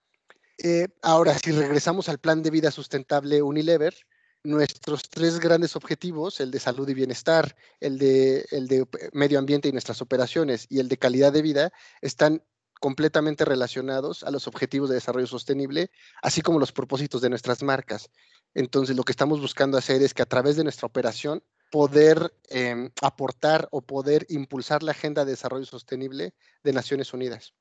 [0.58, 3.96] Eh, ahora, si regresamos al plan de vida sustentable Unilever,
[4.44, 9.68] nuestros tres grandes objetivos, el de salud y bienestar, el de, el de medio ambiente
[9.68, 12.44] y nuestras operaciones y el de calidad de vida, están
[12.80, 18.10] completamente relacionados a los objetivos de desarrollo sostenible, así como los propósitos de nuestras marcas.
[18.54, 22.92] Entonces, lo que estamos buscando hacer es que a través de nuestra operación poder em,
[23.02, 27.54] aportar o poder impulsar la agenda de desarrollo sostenible de Naciones Unidas.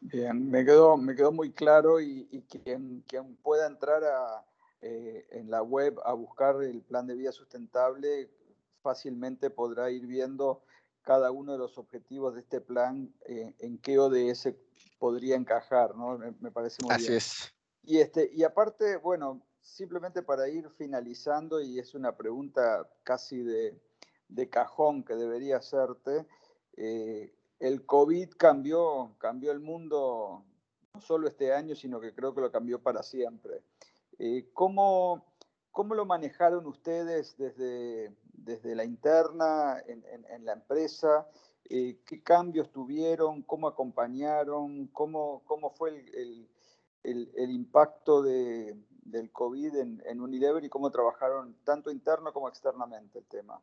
[0.00, 4.44] Bien, me quedó, me quedó muy claro y, quien, quien, pueda entrar a,
[4.80, 8.30] eh, en la web a buscar el plan de vida sustentable
[8.82, 10.62] fácilmente podrá ir viendo
[11.02, 14.54] cada uno de los objetivos de este plan, eh, en qué ODS
[14.98, 16.18] podría encajar, ¿no?
[16.40, 17.00] Me, parece muy bien.
[17.00, 17.54] Así es.
[17.82, 23.80] Y, este, y aparte, bueno, simplemente para ir finalizando, y es una pregunta casi de,
[24.28, 26.26] de cajón que debería hacerte,
[26.76, 30.44] eh, el COVID cambió, cambió el mundo
[30.94, 33.62] no solo este año, sino que creo que lo cambió para siempre.
[34.18, 35.24] Eh, ¿cómo,
[35.70, 41.28] ¿Cómo lo manejaron ustedes desde, desde la interna, en, en, la empresa?
[41.68, 43.42] Eh, ¿Qué cambios tuvieron?
[43.42, 44.88] ¿Cómo acompañaron?
[44.88, 46.48] ¿Cómo, cómo fue el,
[47.04, 52.48] el, el, impacto de, del COVID en, en Unilever y cómo trabajaron tanto interno como
[52.48, 53.60] externamente el tema?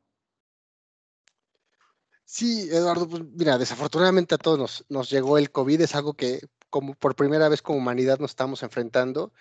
[2.26, 6.42] Sí, Eduardo, pues mira, desafortunadamente a todos nos, nos, llegó el COVID, es algo que
[6.70, 9.32] como por primera vez como humanidad nos estamos enfrentando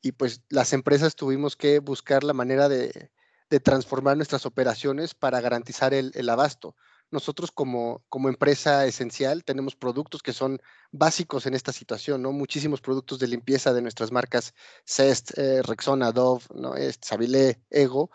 [0.00, 3.10] y pues las empresas tuvimos que buscar la manera de,
[3.50, 6.76] de transformar nuestras operaciones para garantizar el, el abasto.
[7.12, 12.32] Nosotros como, como, empresa esencial tenemos productos que son básicos en esta situación, ¿no?
[12.32, 16.74] Muchísimos productos de limpieza de nuestras marcas Cest, eh, Rexona, Dove, ¿no?
[17.00, 18.10] Savile, Ego,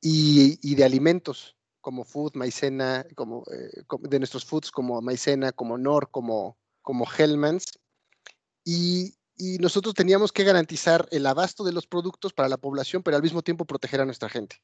[0.00, 5.78] y, y de alimentos, como Food, Maicena, como, eh, de nuestros foods como Maicena, como
[5.78, 7.64] Nor, como, como Hellmans.
[8.64, 13.16] Y, y, nosotros teníamos que garantizar el abasto de los productos para la población, pero
[13.16, 14.62] al mismo tiempo proteger a nuestra gente.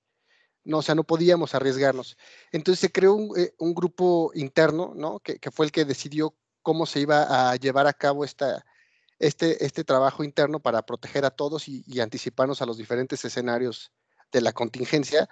[0.64, 2.16] No, o sea, no podíamos arriesgarnos.
[2.52, 5.20] Entonces se creó un, eh, un grupo interno, ¿no?
[5.20, 8.64] Que, que, fue el que decidió cómo se iba a llevar a cabo esta,
[9.18, 13.92] este, este trabajo interno para proteger a todos y, y anticiparnos a los diferentes escenarios
[14.32, 15.28] de la contingencia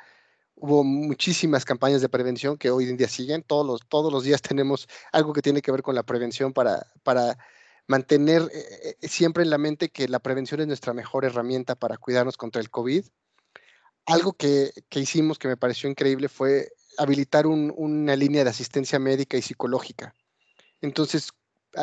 [0.57, 3.43] hubo muchísimas campañas de prevención que hoy en día siguen.
[3.43, 6.87] Todos los, todos los días tenemos algo que tiene que ver con la prevención para,
[7.03, 7.39] para
[7.87, 11.97] mantener eh, eh, siempre en la mente que la prevención es nuestra mejor herramienta para
[11.97, 13.05] cuidarnos contra el COVID.
[14.07, 18.99] Algo que, que hicimos que me pareció increíble fue habilitar un, una línea de asistencia
[18.99, 20.15] médica y psicológica.
[20.81, 21.31] Entonces,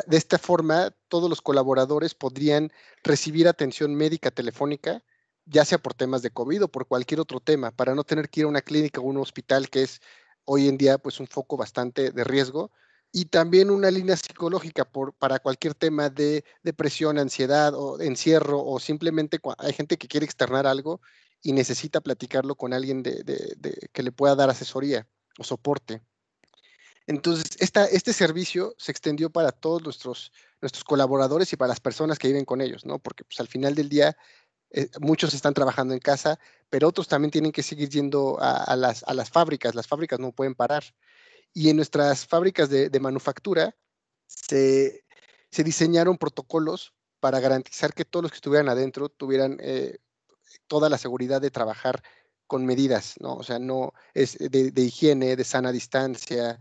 [0.05, 2.71] de esta forma, todos los colaboradores podrían
[3.03, 5.03] recibir atención médica telefónica
[5.49, 8.41] ya sea por temas de COVID o por cualquier otro tema, para no tener que
[8.41, 10.01] ir a una clínica o un hospital que es
[10.45, 12.71] hoy en día pues un foco bastante de riesgo
[13.11, 19.39] y también una línea psicológica para cualquier tema de depresión, ansiedad o encierro o simplemente
[19.57, 21.01] hay gente que quiere externar algo
[21.41, 26.01] y necesita platicarlo con alguien de, que le pueda dar asesoría o soporte.
[27.07, 32.27] Entonces, este servicio se extendió para todos nuestros, nuestros colaboradores y para las personas que
[32.27, 32.99] viven con ellos, ¿no?
[32.99, 34.15] Porque pues, al final del día
[34.71, 39.03] eh, muchos están trabajando en casa, pero otros también tienen que seguir yendo a, las,
[39.03, 39.73] a, las, fábricas.
[39.73, 40.83] Las fábricas no pueden parar.
[41.53, 43.75] Y en nuestras fábricas de, manufactura
[44.27, 45.03] se,
[45.49, 49.97] se, diseñaron protocolos para garantizar que todos los que estuvieran adentro tuvieran eh,
[50.67, 52.01] toda la seguridad de trabajar
[52.47, 53.35] con medidas, ¿no?
[53.35, 56.59] O sea, no es de, higiene, de sana distancia,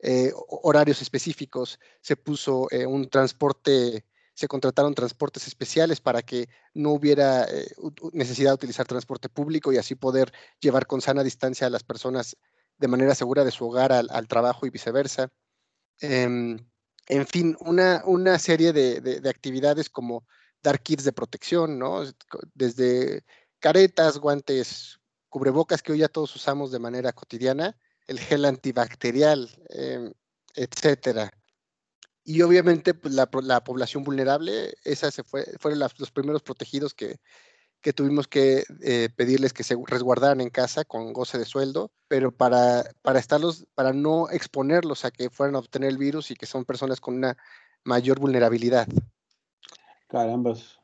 [0.00, 1.78] eh, horarios específicos.
[2.00, 7.66] Se puso un transporte se contrataron transportes especiales para que no hubiera eh,
[8.12, 12.36] necesidad de utilizar transporte público y así poder llevar con sana distancia a las personas
[12.78, 15.28] de manera segura de su hogar al, trabajo y viceversa.
[16.00, 16.58] Em,
[17.08, 20.24] en fin, una, una serie de, de, actividades como
[20.62, 22.02] dar kits de protección, ¿no?
[22.54, 23.24] Desde
[23.58, 30.12] caretas, guantes, cubrebocas que hoy ya todos usamos de manera cotidiana, el gel antibacterial, eh,
[30.54, 31.30] etcétera.
[32.24, 37.18] Y obviamente pues, la, la, población vulnerable, esa se fue, fueron los primeros protegidos que,
[37.82, 42.30] que tuvimos que eh, pedirles que se resguardaran en casa con goce de sueldo, pero
[42.30, 46.46] para, para, estarlos, para no exponerlos a que fueran a obtener el virus y que
[46.46, 47.36] son personas con una
[47.84, 48.86] mayor vulnerabilidad.
[50.12, 50.78] Carambas.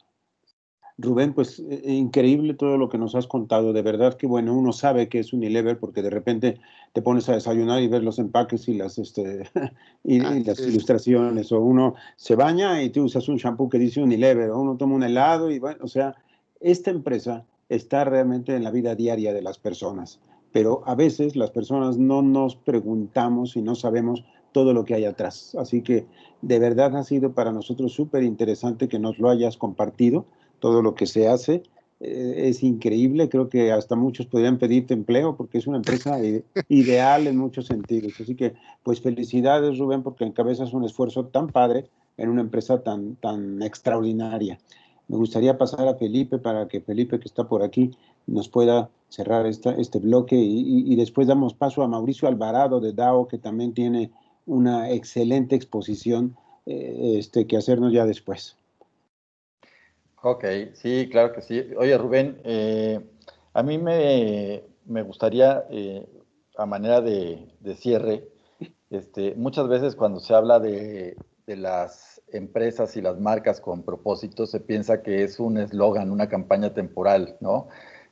[1.01, 3.73] Rubén, pues eh, eh, increíble todo lo que nos has contado.
[3.73, 6.59] De verdad que bueno, uno sabe que es Unilever porque de repente
[6.93, 9.49] te pones a desayunar y ves los empaques y las, este,
[10.03, 11.53] y, ah, las ilustraciones.
[11.53, 14.51] O uno se baña y tú usas un shampoo que dice Unilever.
[14.51, 16.17] O uno toma un helado y bueno, o sea,
[16.61, 20.21] esta empresa está realmente en la vida diaria de las personas,
[20.53, 25.05] pero a veces las personas no nos preguntamos y no sabemos todo lo que hay
[25.05, 25.55] atrás.
[25.59, 26.07] Así que
[26.43, 30.27] de verdad ha sido para nosotros súper interesante que nos lo hayas compartido,
[30.61, 31.63] todo lo que se hace.
[32.01, 36.19] Eh, es increíble, creo que hasta muchos podrían pedirte empleo porque es una empresa
[36.69, 38.15] ideal en muchos sentidos.
[38.21, 43.17] Así que, pues felicidades Rubén porque encabezas un esfuerzo tan padre en una empresa tan,
[43.17, 44.59] tan extraordinaria.
[45.09, 47.93] Me gustaría pasar a Felipe para que Felipe, que está por aquí,
[48.27, 53.27] nos pueda cerrar esta, este bloque y, después damos paso a Mauricio Alvarado de DAO,
[53.27, 54.11] que también tiene
[54.49, 58.57] una excelente exposición eh, este, que hacernos ya después.
[60.23, 61.65] Ok, sí, claro que sí.
[61.77, 63.01] Oye, Rubén, eh,
[63.53, 66.05] a mí me, gustaría, eh,
[66.57, 68.29] a manera de, cierre,
[68.91, 74.47] este, muchas veces cuando se habla de, de las empresas y las marcas con propósito
[74.47, 77.69] se piensa que es un eslogan, una campaña temporal, ¿no?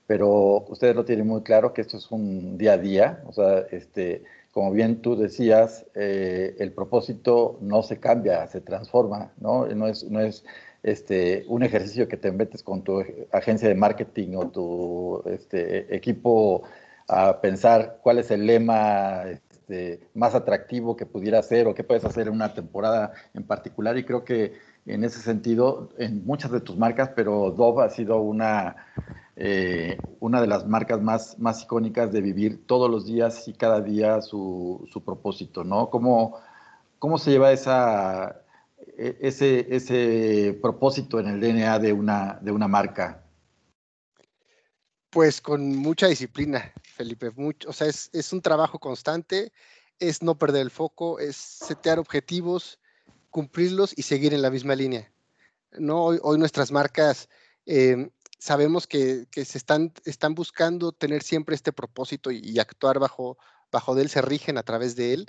[0.06, 3.58] Pero ustedes lo tienen muy claro que esto es un día a día, o sea,
[3.70, 4.22] este,
[4.56, 9.66] como bien tú decías, eh, el propósito no se cambia, se transforma, ¿no?
[9.66, 10.46] No es, no es
[10.82, 16.62] este, un ejercicio que te metes con tu agencia de marketing o tu este, equipo
[17.06, 22.06] a pensar cuál es el lema este, más atractivo que pudiera ser o que puedes
[22.06, 23.98] hacer en una temporada en particular.
[23.98, 24.54] Y creo que
[24.86, 28.76] en ese sentido, en muchas de tus marcas, pero Dove ha sido una,
[29.36, 33.80] eh, una de las marcas más, más icónicas de vivir todos los días y cada
[33.80, 35.90] día su, su propósito, ¿no?
[35.90, 36.40] ¿Cómo,
[36.98, 38.42] ¿Cómo se lleva esa,
[38.96, 43.22] e, ese, ese propósito en el DNA de una, de una marca?
[45.10, 47.30] Pues con mucha disciplina, Felipe.
[47.36, 49.52] Mucho, o sea, es, es, un trabajo constante,
[49.98, 52.78] es no perder el foco, es setear objetivos,
[53.30, 55.10] cumplirlos y seguir en la misma línea.
[55.78, 56.06] ¿no?
[56.06, 57.28] Hoy, nuestras marcas
[57.66, 59.92] em, sabemos que, se están,
[60.34, 63.38] buscando tener siempre este propósito y, actuar bajo,
[63.72, 65.26] bajo de él, se rigen a través de él.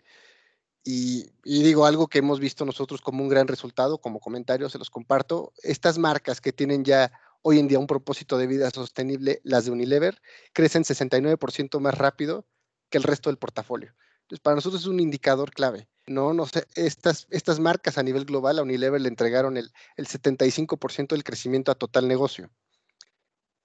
[0.83, 4.89] Y, digo algo que hemos visto nosotros como un gran resultado, como comentario, se los
[4.89, 5.53] comparto.
[5.63, 9.71] Estas marcas que tienen ya hoy en día un propósito de vida sostenible, las de
[9.71, 10.21] Unilever,
[10.53, 12.45] crecen 69% más rápido
[12.89, 13.93] que el resto del portafolio.
[14.21, 15.87] Entonces, para nosotros es un indicador clave.
[16.05, 21.09] No, no estas, estas marcas a nivel global a Unilever le entregaron el, el 75%
[21.09, 22.49] del crecimiento a total negocio.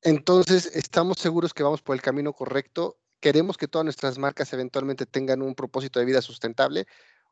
[0.02, 2.98] Entonces, estamos seguros que vamos por el camino correcto.
[3.20, 6.86] Queremos que todas nuestras marcas eventualmente tengan un propósito de vida sustentable.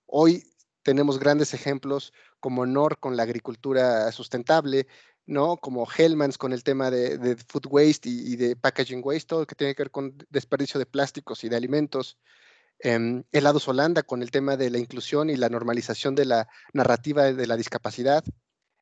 [0.06, 0.44] Hoy
[0.83, 4.87] tenemos grandes ejemplos como NOR con la agricultura sustentable,
[5.26, 5.56] ¿no?
[5.56, 9.56] Como Hellmans con el tema de, food waste y, de packaging waste, todo lo que
[9.56, 12.18] tiene que ver con desperdicio de plásticos y de alimentos.
[12.78, 17.33] Eh, Helados Holanda con el tema de la inclusión y la normalización de la narrativa
[17.33, 18.24] de la discapacidad.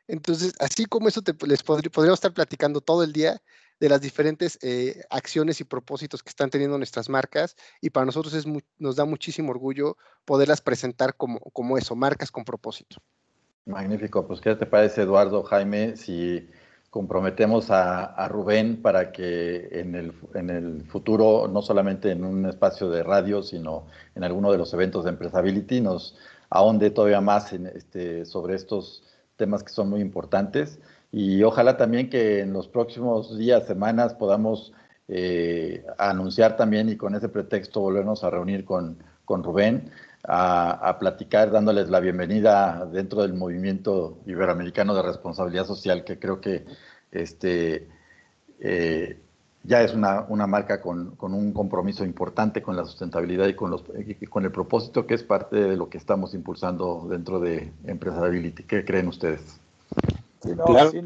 [0.09, 3.40] Entonces, así como eso les podríamos estar platicando todo el día
[3.81, 8.35] de las diferentes eh, acciones y propósitos que están teniendo nuestras marcas y para nosotros
[8.35, 8.45] es
[8.79, 12.97] nos da muchísimo orgullo poderlas presentar como, como eso, marcas con propósito.
[13.67, 16.49] Magnífico, pues ¿qué te parece Eduardo, Jaime, si
[16.91, 22.88] comprometemos a, Rubén para que en el, en el, futuro, no solamente en un espacio
[22.88, 26.17] de radio, sino en alguno de los eventos de Empresability, nos
[26.49, 29.03] ahonde todavía más este, sobre estos
[29.37, 34.73] temas que son muy importantes y ojalá también que en los próximos días, semanas podamos
[35.09, 39.91] eh, anunciar también y con ese pretexto volvernos a reunir con, con Rubén
[40.24, 46.66] a, platicar, dándoles la bienvenida dentro del movimiento iberoamericano de responsabilidad social, que creo que
[47.12, 47.89] este,
[48.61, 49.18] eh,
[49.62, 53.70] ya es una, una marca con, con, un compromiso importante con la sustentabilidad y con,
[53.70, 53.85] los,
[54.28, 58.64] con el propósito que es parte de lo que estamos impulsando dentro de Empresariability.
[58.64, 59.61] ¿Qué creen ustedes?
[60.41, 60.57] Sin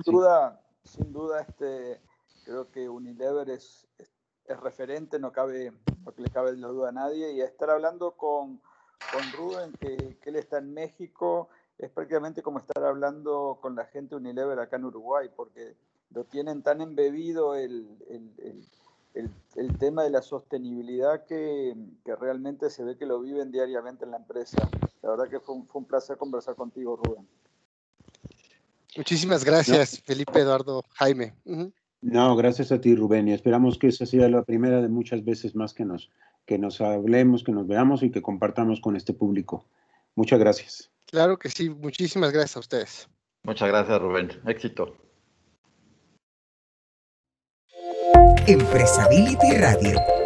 [0.01, 2.01] duda, sin duda, este,
[2.45, 5.73] creo que Unilever es, es, referente, no cabe,
[6.05, 8.61] no le cabe la duda a nadie, y estar hablando con
[9.11, 14.15] con Rubén que, él está en México, es prácticamente como estar hablando con la gente
[14.15, 15.75] Unilever acá en Uruguay, porque
[16.11, 17.89] lo tienen tan embebido el,
[19.15, 21.75] el, tema de la sostenibilidad que,
[22.05, 24.69] que, realmente se ve que lo viven diariamente en la empresa.
[25.03, 27.27] La verdad que fue un, fue un placer conversar contigo, Rubén.
[28.97, 31.35] Muchísimas gracias, Felipe, Eduardo, Jaime.
[32.03, 35.55] No, gracias a ti, Rubén, y esperamos que esa sea la primera de muchas veces
[35.55, 36.11] más que nos,
[36.47, 39.67] que nos hablemos, que nos veamos y que compartamos con este público.
[40.15, 40.91] Muchas gracias.
[41.07, 43.09] Claro que sí, muchísimas gracias a ustedes.
[43.45, 44.31] Muchas gracias, Rubén.
[44.47, 44.97] Éxito.
[48.47, 50.22] Empresability Radio.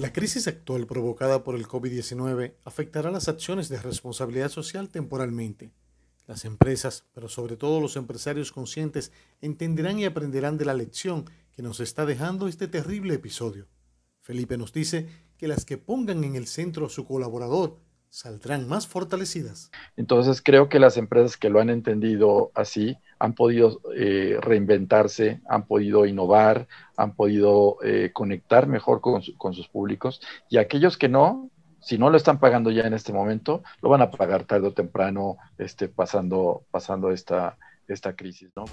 [0.00, 5.72] La crisis actual provocada por el COVID-19 afectará las acciones de responsabilidad social temporalmente
[6.26, 11.60] las empresas, pero sobre todo los empresarios conscientes, entenderán y aprenderán de la lección que
[11.60, 13.66] nos está dejando este terrible episodio.
[14.20, 17.76] Felipe nos dice que las que pongan en el centro a su colaborador
[18.08, 19.70] saldrán más fortalecidas.
[19.96, 25.66] Entonces creo que las empresas que lo han entendido así han podido eh, reinventarse, han
[25.66, 26.66] podido innovar,
[26.96, 31.50] han podido eh, conectar mejor con, sus públicos y aquellos que no,
[31.80, 34.72] si no lo están pagando ya en este momento, lo van a pagar tarde o
[34.72, 38.50] temprano este, pasando, pasando esta, esta crisis.
[38.56, 38.64] ¿no?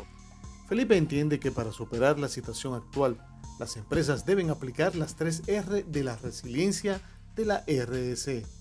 [0.70, 3.18] Felipe entiende que para superar la situación actual,
[3.60, 7.02] las empresas deben aplicar las tres R de la resiliencia
[7.36, 8.57] de la RS.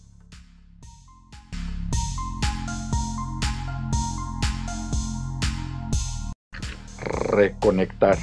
[7.36, 8.16] Reconectar,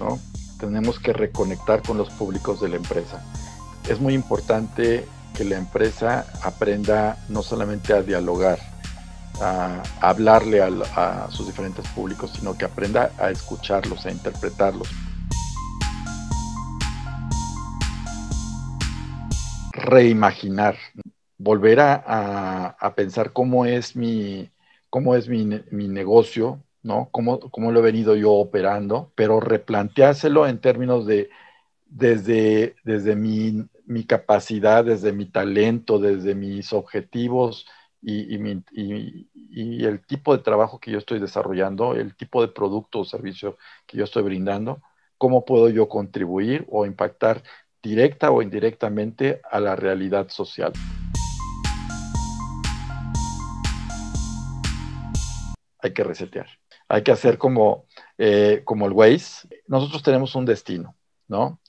[0.00, 0.18] ¿no?
[0.58, 3.24] Tenemos que reconectar con los públicos de la empresa.
[3.88, 5.06] Es muy importante
[5.36, 8.58] que la empresa aprenda no solamente a dialogar,
[9.40, 14.88] a, hablarle a, sus diferentes públicos, sino que aprenda a escucharlos, a interpretarlos.
[19.72, 20.76] Reimaginar,
[21.36, 24.50] volver a, pensar cómo es mi,
[24.90, 27.08] cómo es mi, negocio, ¿no?
[27.12, 31.30] Cómo, cómo, lo he venido yo operando, pero replanteárselo en términos de
[31.86, 37.66] desde, desde mi mi capacidad, desde mi talento, desde mis objetivos
[38.02, 38.34] y,
[39.84, 43.96] el tipo de trabajo que yo estoy desarrollando, el tipo de producto o servicio que
[43.96, 44.82] yo estoy brindando,
[45.16, 47.42] cómo puedo yo contribuir o impactar
[47.82, 50.72] directa o indirectamente a la realidad social.
[55.80, 56.57] Hay que resetear.
[56.88, 57.86] Hay que hacer como,
[58.16, 59.48] eh, como el Waze.
[59.66, 61.60] Nosotros tenemos un destino, ¿no?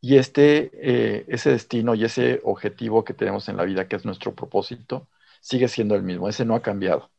[0.00, 4.04] Y este, eh, ese destino y ese objetivo que tenemos en la vida, que es
[4.04, 5.08] nuestro propósito,
[5.40, 6.28] sigue siendo el mismo.
[6.28, 7.10] Ese no ha cambiado.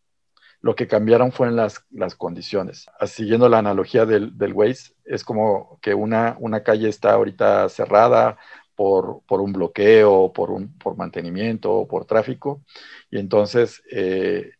[0.61, 2.85] Lo que cambiaron fueron las, las condiciones.
[3.05, 8.37] Siguiendo la analogía del, del Waze, es como que una, una calle está ahorita cerrada
[8.75, 12.63] por, por un bloqueo, por, un, por mantenimiento por tráfico,
[13.09, 14.53] y entonces eh,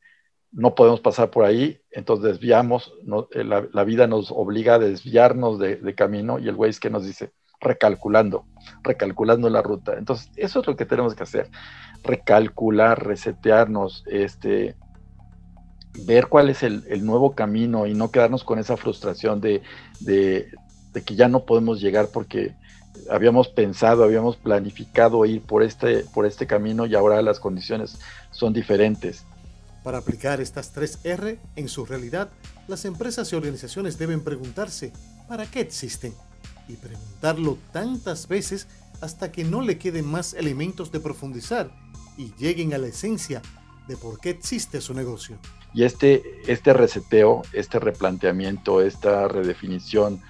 [0.52, 2.94] no podemos pasar por ahí, entonces desviamos,
[3.32, 7.06] eh, la, vida nos obliga a desviarnos de, de camino y el Waze que nos
[7.06, 7.32] dice,
[7.62, 8.46] recalculando,
[8.84, 9.98] recalculando la ruta.
[9.98, 11.50] Entonces, eso es lo que tenemos que hacer,
[12.04, 14.76] recalcular, resetearnos, este,
[16.06, 19.62] ver cuál es el, nuevo camino y no quedarnos con esa frustración de,
[20.14, 22.54] que ya no podemos llegar porque
[23.10, 28.00] habíamos pensado, habíamos planificado ir por este, por este camino y ahora las condiciones
[28.32, 29.26] son diferentes.
[29.84, 32.30] Para aplicar estas tres R en su realidad,
[32.68, 34.94] las empresas y organizaciones deben preguntarse,
[35.28, 36.14] ¿para qué existen?
[36.68, 38.68] y preguntarlo tantas veces
[39.02, 41.72] hasta que no le queden más elementos de profundizar
[42.18, 43.42] y lleguen a la esencia
[43.88, 45.38] de por qué existe su negocio.
[45.74, 50.22] Y este, este reseteo, este replanteamiento, esta redefinición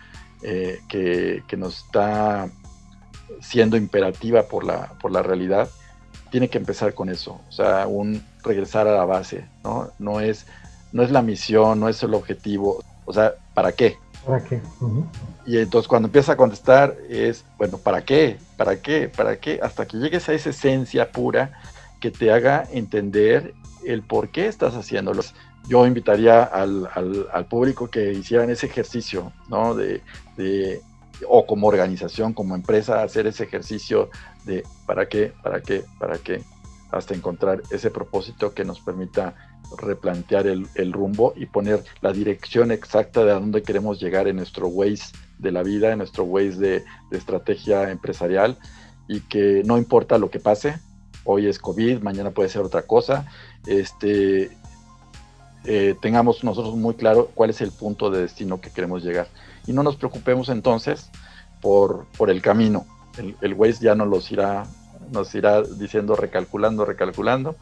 [0.42, 2.50] eh, que, que, nos está
[3.42, 5.70] siendo imperativa por la, por la realidad,
[6.32, 9.90] tiene que empezar con eso, o sea, un regresar a la base, ¿no?
[10.00, 10.46] No es,
[10.92, 13.98] no es la misión, no es el objetivo, o sea, ¿para qué?
[14.26, 14.62] ¿Para qué?
[15.46, 18.38] Y entonces cuando empieza a contestar es, bueno, ¿para qué?
[18.56, 19.10] ¿Para qué?
[19.10, 19.60] ¿Para qué?
[19.62, 21.52] Hasta que llegues a esa esencia pura
[22.00, 23.54] que te haga entender
[23.86, 25.24] el por qué estás haciéndolo.
[25.68, 26.90] Yo invitaría al,
[27.32, 29.76] al, público que hicieran ese ejercicio, ¿no?
[29.76, 30.02] De,
[30.38, 30.82] de,
[31.28, 34.10] o como organización, como empresa, hacer ese ejercicio
[34.46, 35.34] de ¿para qué?
[35.44, 35.84] ¿Para qué?
[36.00, 36.44] ¿Para qué?
[36.92, 39.36] Hasta encontrar ese propósito que nos permita
[39.78, 44.68] replantear el, rumbo y poner la dirección exacta de a dónde queremos llegar en nuestro
[44.68, 48.58] Waze de la vida, en nuestro Waze de, estrategia empresarial
[49.08, 50.80] y que no importa lo que pase,
[51.24, 53.28] hoy es COVID, mañana puede ser otra cosa,
[53.66, 54.50] este,
[55.66, 59.28] eh, tengamos nosotros muy claro cuál es el punto de destino que queremos llegar.
[59.68, 61.10] Y no nos preocupemos entonces
[61.62, 62.86] por, por el camino.
[63.18, 64.66] El, el Waze ya nos los irá
[65.12, 67.56] nos irá diciendo recalculando, recalculando,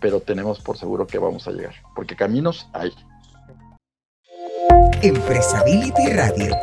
[0.00, 2.92] pero tenemos por seguro que vamos a llegar, porque caminos hay.
[5.02, 6.54] Empresability Radio.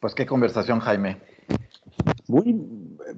[0.00, 1.18] Pues qué conversación, Jaime.
[2.28, 2.54] Muy,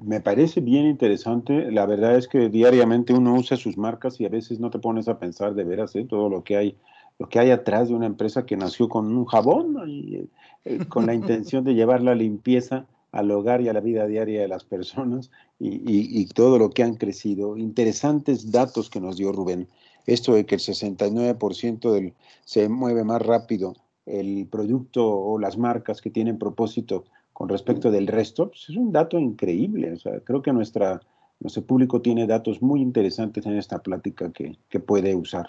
[0.03, 1.71] me parece bien interesante.
[1.71, 5.07] La verdad es que diariamente uno usa sus marcas y a veces no te pones
[5.07, 6.05] a pensar de veras ¿eh?
[6.09, 6.77] todo lo que hay,
[7.17, 10.29] lo que hay atrás de una empresa que nació con un jabón y,
[10.65, 14.41] eh, con la intención de llevar la limpieza al hogar y a la vida diaria
[14.41, 17.57] de las personas y, y, todo lo que han crecido.
[17.57, 19.67] Interesantes datos que nos dio Rubén.
[20.05, 22.13] Esto de que el 69% del,
[22.45, 23.73] se mueve más rápido
[24.05, 28.91] el producto o las marcas que tienen propósito con respecto del resto, pues es un
[28.91, 29.93] dato increíble.
[29.93, 30.99] O sea, creo que nuestra,
[31.39, 35.47] nuestro público tiene datos muy interesantes en esta plática que, que puede usar.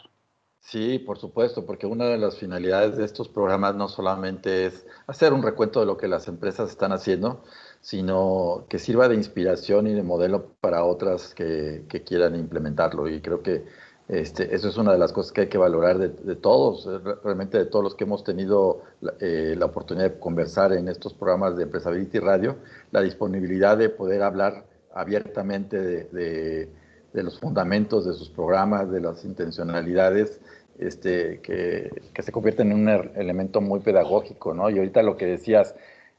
[0.61, 5.33] Sí, por supuesto, porque una de las finalidades de estos programas no solamente es hacer
[5.33, 7.43] un recuento de lo que las empresas están haciendo,
[7.81, 13.09] sino que sirva de inspiración y de modelo para otras que, quieran implementarlo.
[13.09, 13.65] Y creo que
[14.09, 17.59] este, eso es una de las cosas que hay que valorar de, todos, eh, realmente
[17.59, 18.83] de todos los que hemos tenido
[19.21, 22.57] eh, la oportunidad de conversar en estos programas de Empresability Radio,
[22.93, 26.69] la disponibilidad de poder hablar abiertamente de,
[27.13, 30.41] los fundamentos de sus programas, de las intencionalidades,
[30.79, 34.71] este, que, que, se convierten en un er, elemento muy pedagógico, ¿no?
[34.71, 35.75] Y ahorita lo que decías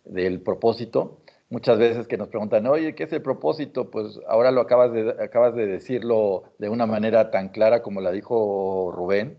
[0.06, 1.20] del propósito,
[1.50, 3.90] muchas veces que nos preguntan, oye, ¿qué es el propósito?
[3.90, 8.12] Pues ahora lo acabas de, acabas de decirlo de una manera tan clara como la
[8.12, 9.38] dijo Rubén,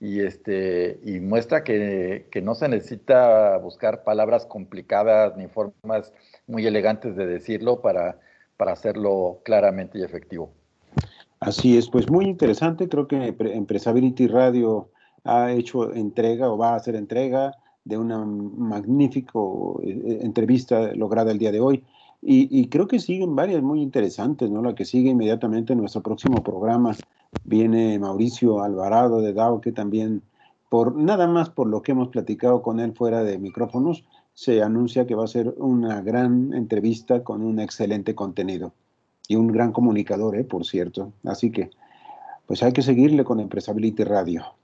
[0.00, 6.12] y, este, y muestra que, que no se necesita buscar palabras complicadas ni formas
[6.46, 8.20] muy elegantes de decirlo para,
[8.56, 10.57] para hacerlo claramente y efectivo.
[11.40, 14.90] Así es, pues muy interesante, creo que Empresability Radio
[15.22, 19.38] ha hecho entrega o va a hacer entrega de una magnífica
[19.82, 21.84] eh, entrevista lograda el día de hoy.
[22.20, 24.60] Y, creo que siguen varias muy interesantes, ¿no?
[24.60, 26.96] La que sigue inmediatamente en nuestro próximo programa
[27.44, 30.22] viene Mauricio Alvarado de DAO, que también,
[30.68, 35.06] por nada más por lo que hemos platicado con él fuera de micrófonos, se anuncia
[35.06, 38.72] que va a ser una gran entrevista con un excelente contenido
[39.28, 40.44] y un gran comunicador, ¿eh?
[40.44, 41.12] por cierto.
[41.24, 41.70] Así que,
[42.46, 44.54] pues hay que seguirle con Empresability Radio.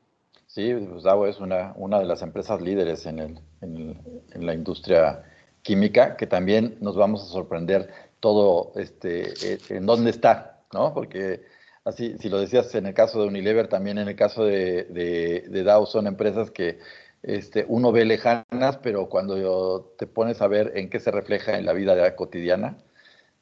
[0.47, 5.23] Sí, pues DAO es una, una de las empresas líderes en, el, en, la industria
[5.63, 7.91] química, que también nos vamos a sorprender
[8.21, 10.95] todo este, eh, en dónde está, ¿no?
[10.95, 11.43] Porque
[11.85, 15.63] así, si lo decías en el caso de Unilever, también en el caso de, de,
[15.63, 16.79] Dow son empresas que
[17.23, 21.67] este, uno ve lejanas, pero cuando te pones a ver en qué se refleja en
[21.67, 22.79] la vida cotidiana,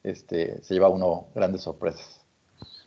[0.03, 2.21] este, se lleva uno grandes sorpresas.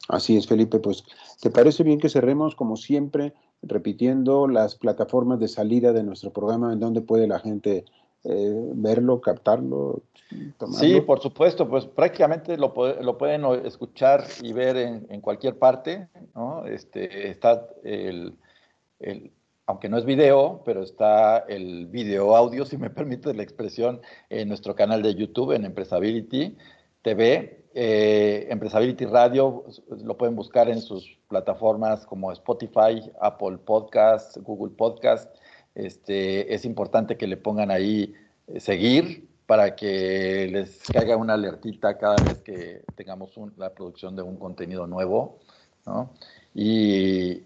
[0.08, 0.78] Así es, Felipe.
[0.78, 1.04] Pues,
[1.40, 6.72] ¿te parece bien que cerremos como siempre repitiendo las plataformas de salida de nuestro programa
[6.72, 7.84] en donde puede la gente
[8.24, 10.02] eh, verlo, captarlo,
[10.58, 10.78] tomarlo.
[10.80, 16.66] Sí, por supuesto, pues prácticamente lo, lo pueden escuchar y ver en, cualquier parte, ¿no?
[16.66, 18.34] Este, está el,
[18.98, 19.30] el,
[19.66, 24.48] aunque no es video, pero está el video audio, si me permite la expresión, en
[24.48, 26.56] nuestro canal de YouTube, en Empresability
[27.06, 27.68] TV.
[27.72, 29.64] Eh, Empresability Radio
[30.02, 35.32] lo pueden buscar en sus plataformas como Spotify, Apple Podcast, Google Podcast.
[35.76, 38.12] Este, es importante que le pongan ahí
[38.48, 44.22] eh, seguir para que les caiga una alertita cada vez que tengamos la producción de
[44.22, 45.38] un contenido nuevo.
[46.54, 47.42] Y,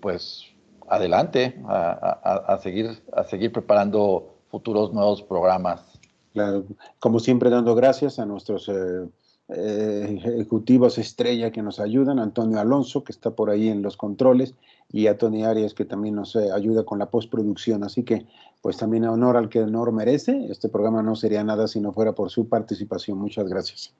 [0.00, 0.46] pues
[0.88, 5.93] adelante a, seguir, a seguir preparando futuros nuevos programas.
[6.34, 6.66] Claro,
[6.98, 9.08] como siempre dando gracias a nuestros eh,
[9.50, 14.56] eh, ejecutivos estrella que nos ayudan, Antonio Alonso, que está por ahí en los controles,
[14.90, 17.84] y a Tony Arias, que también nos eh, ayuda con la postproducción.
[17.84, 18.26] Así que,
[18.62, 20.46] pues también honor al que honor merece.
[20.50, 23.16] Este programa no sería nada si no fuera por su participación.
[23.16, 23.94] Muchas gracias.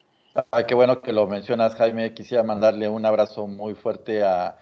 [0.50, 2.14] Ay, qué bueno que lo mencionas, Jaime.
[2.14, 4.56] Quisiera mandarle un abrazo muy fuerte a,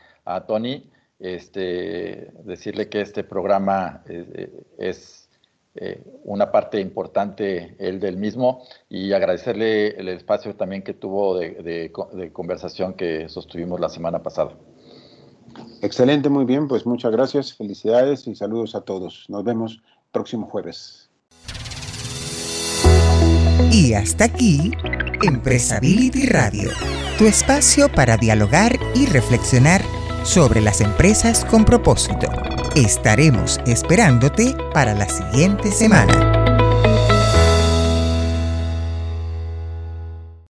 [0.47, 0.91] Tony.
[1.19, 4.05] Este, decirle que este programa
[4.77, 5.22] es
[5.75, 11.91] eh, una parte importante el del mismo y agradecerle el espacio también que tuvo de,
[12.33, 14.53] conversación que sostuvimos la semana pasada.
[15.81, 19.25] Excelente, muy bien, pues muchas gracias, felicidades y saludos a todos.
[19.29, 21.11] Nos vemos próximo jueves.
[23.71, 24.73] Y hasta aquí,
[25.23, 26.71] Empresability Radio,
[27.17, 29.81] tu espacio para dialogar y reflexionar
[30.25, 32.29] sobre las empresas con propósito.
[32.75, 36.42] Estaremos esperándote para la siguiente semana.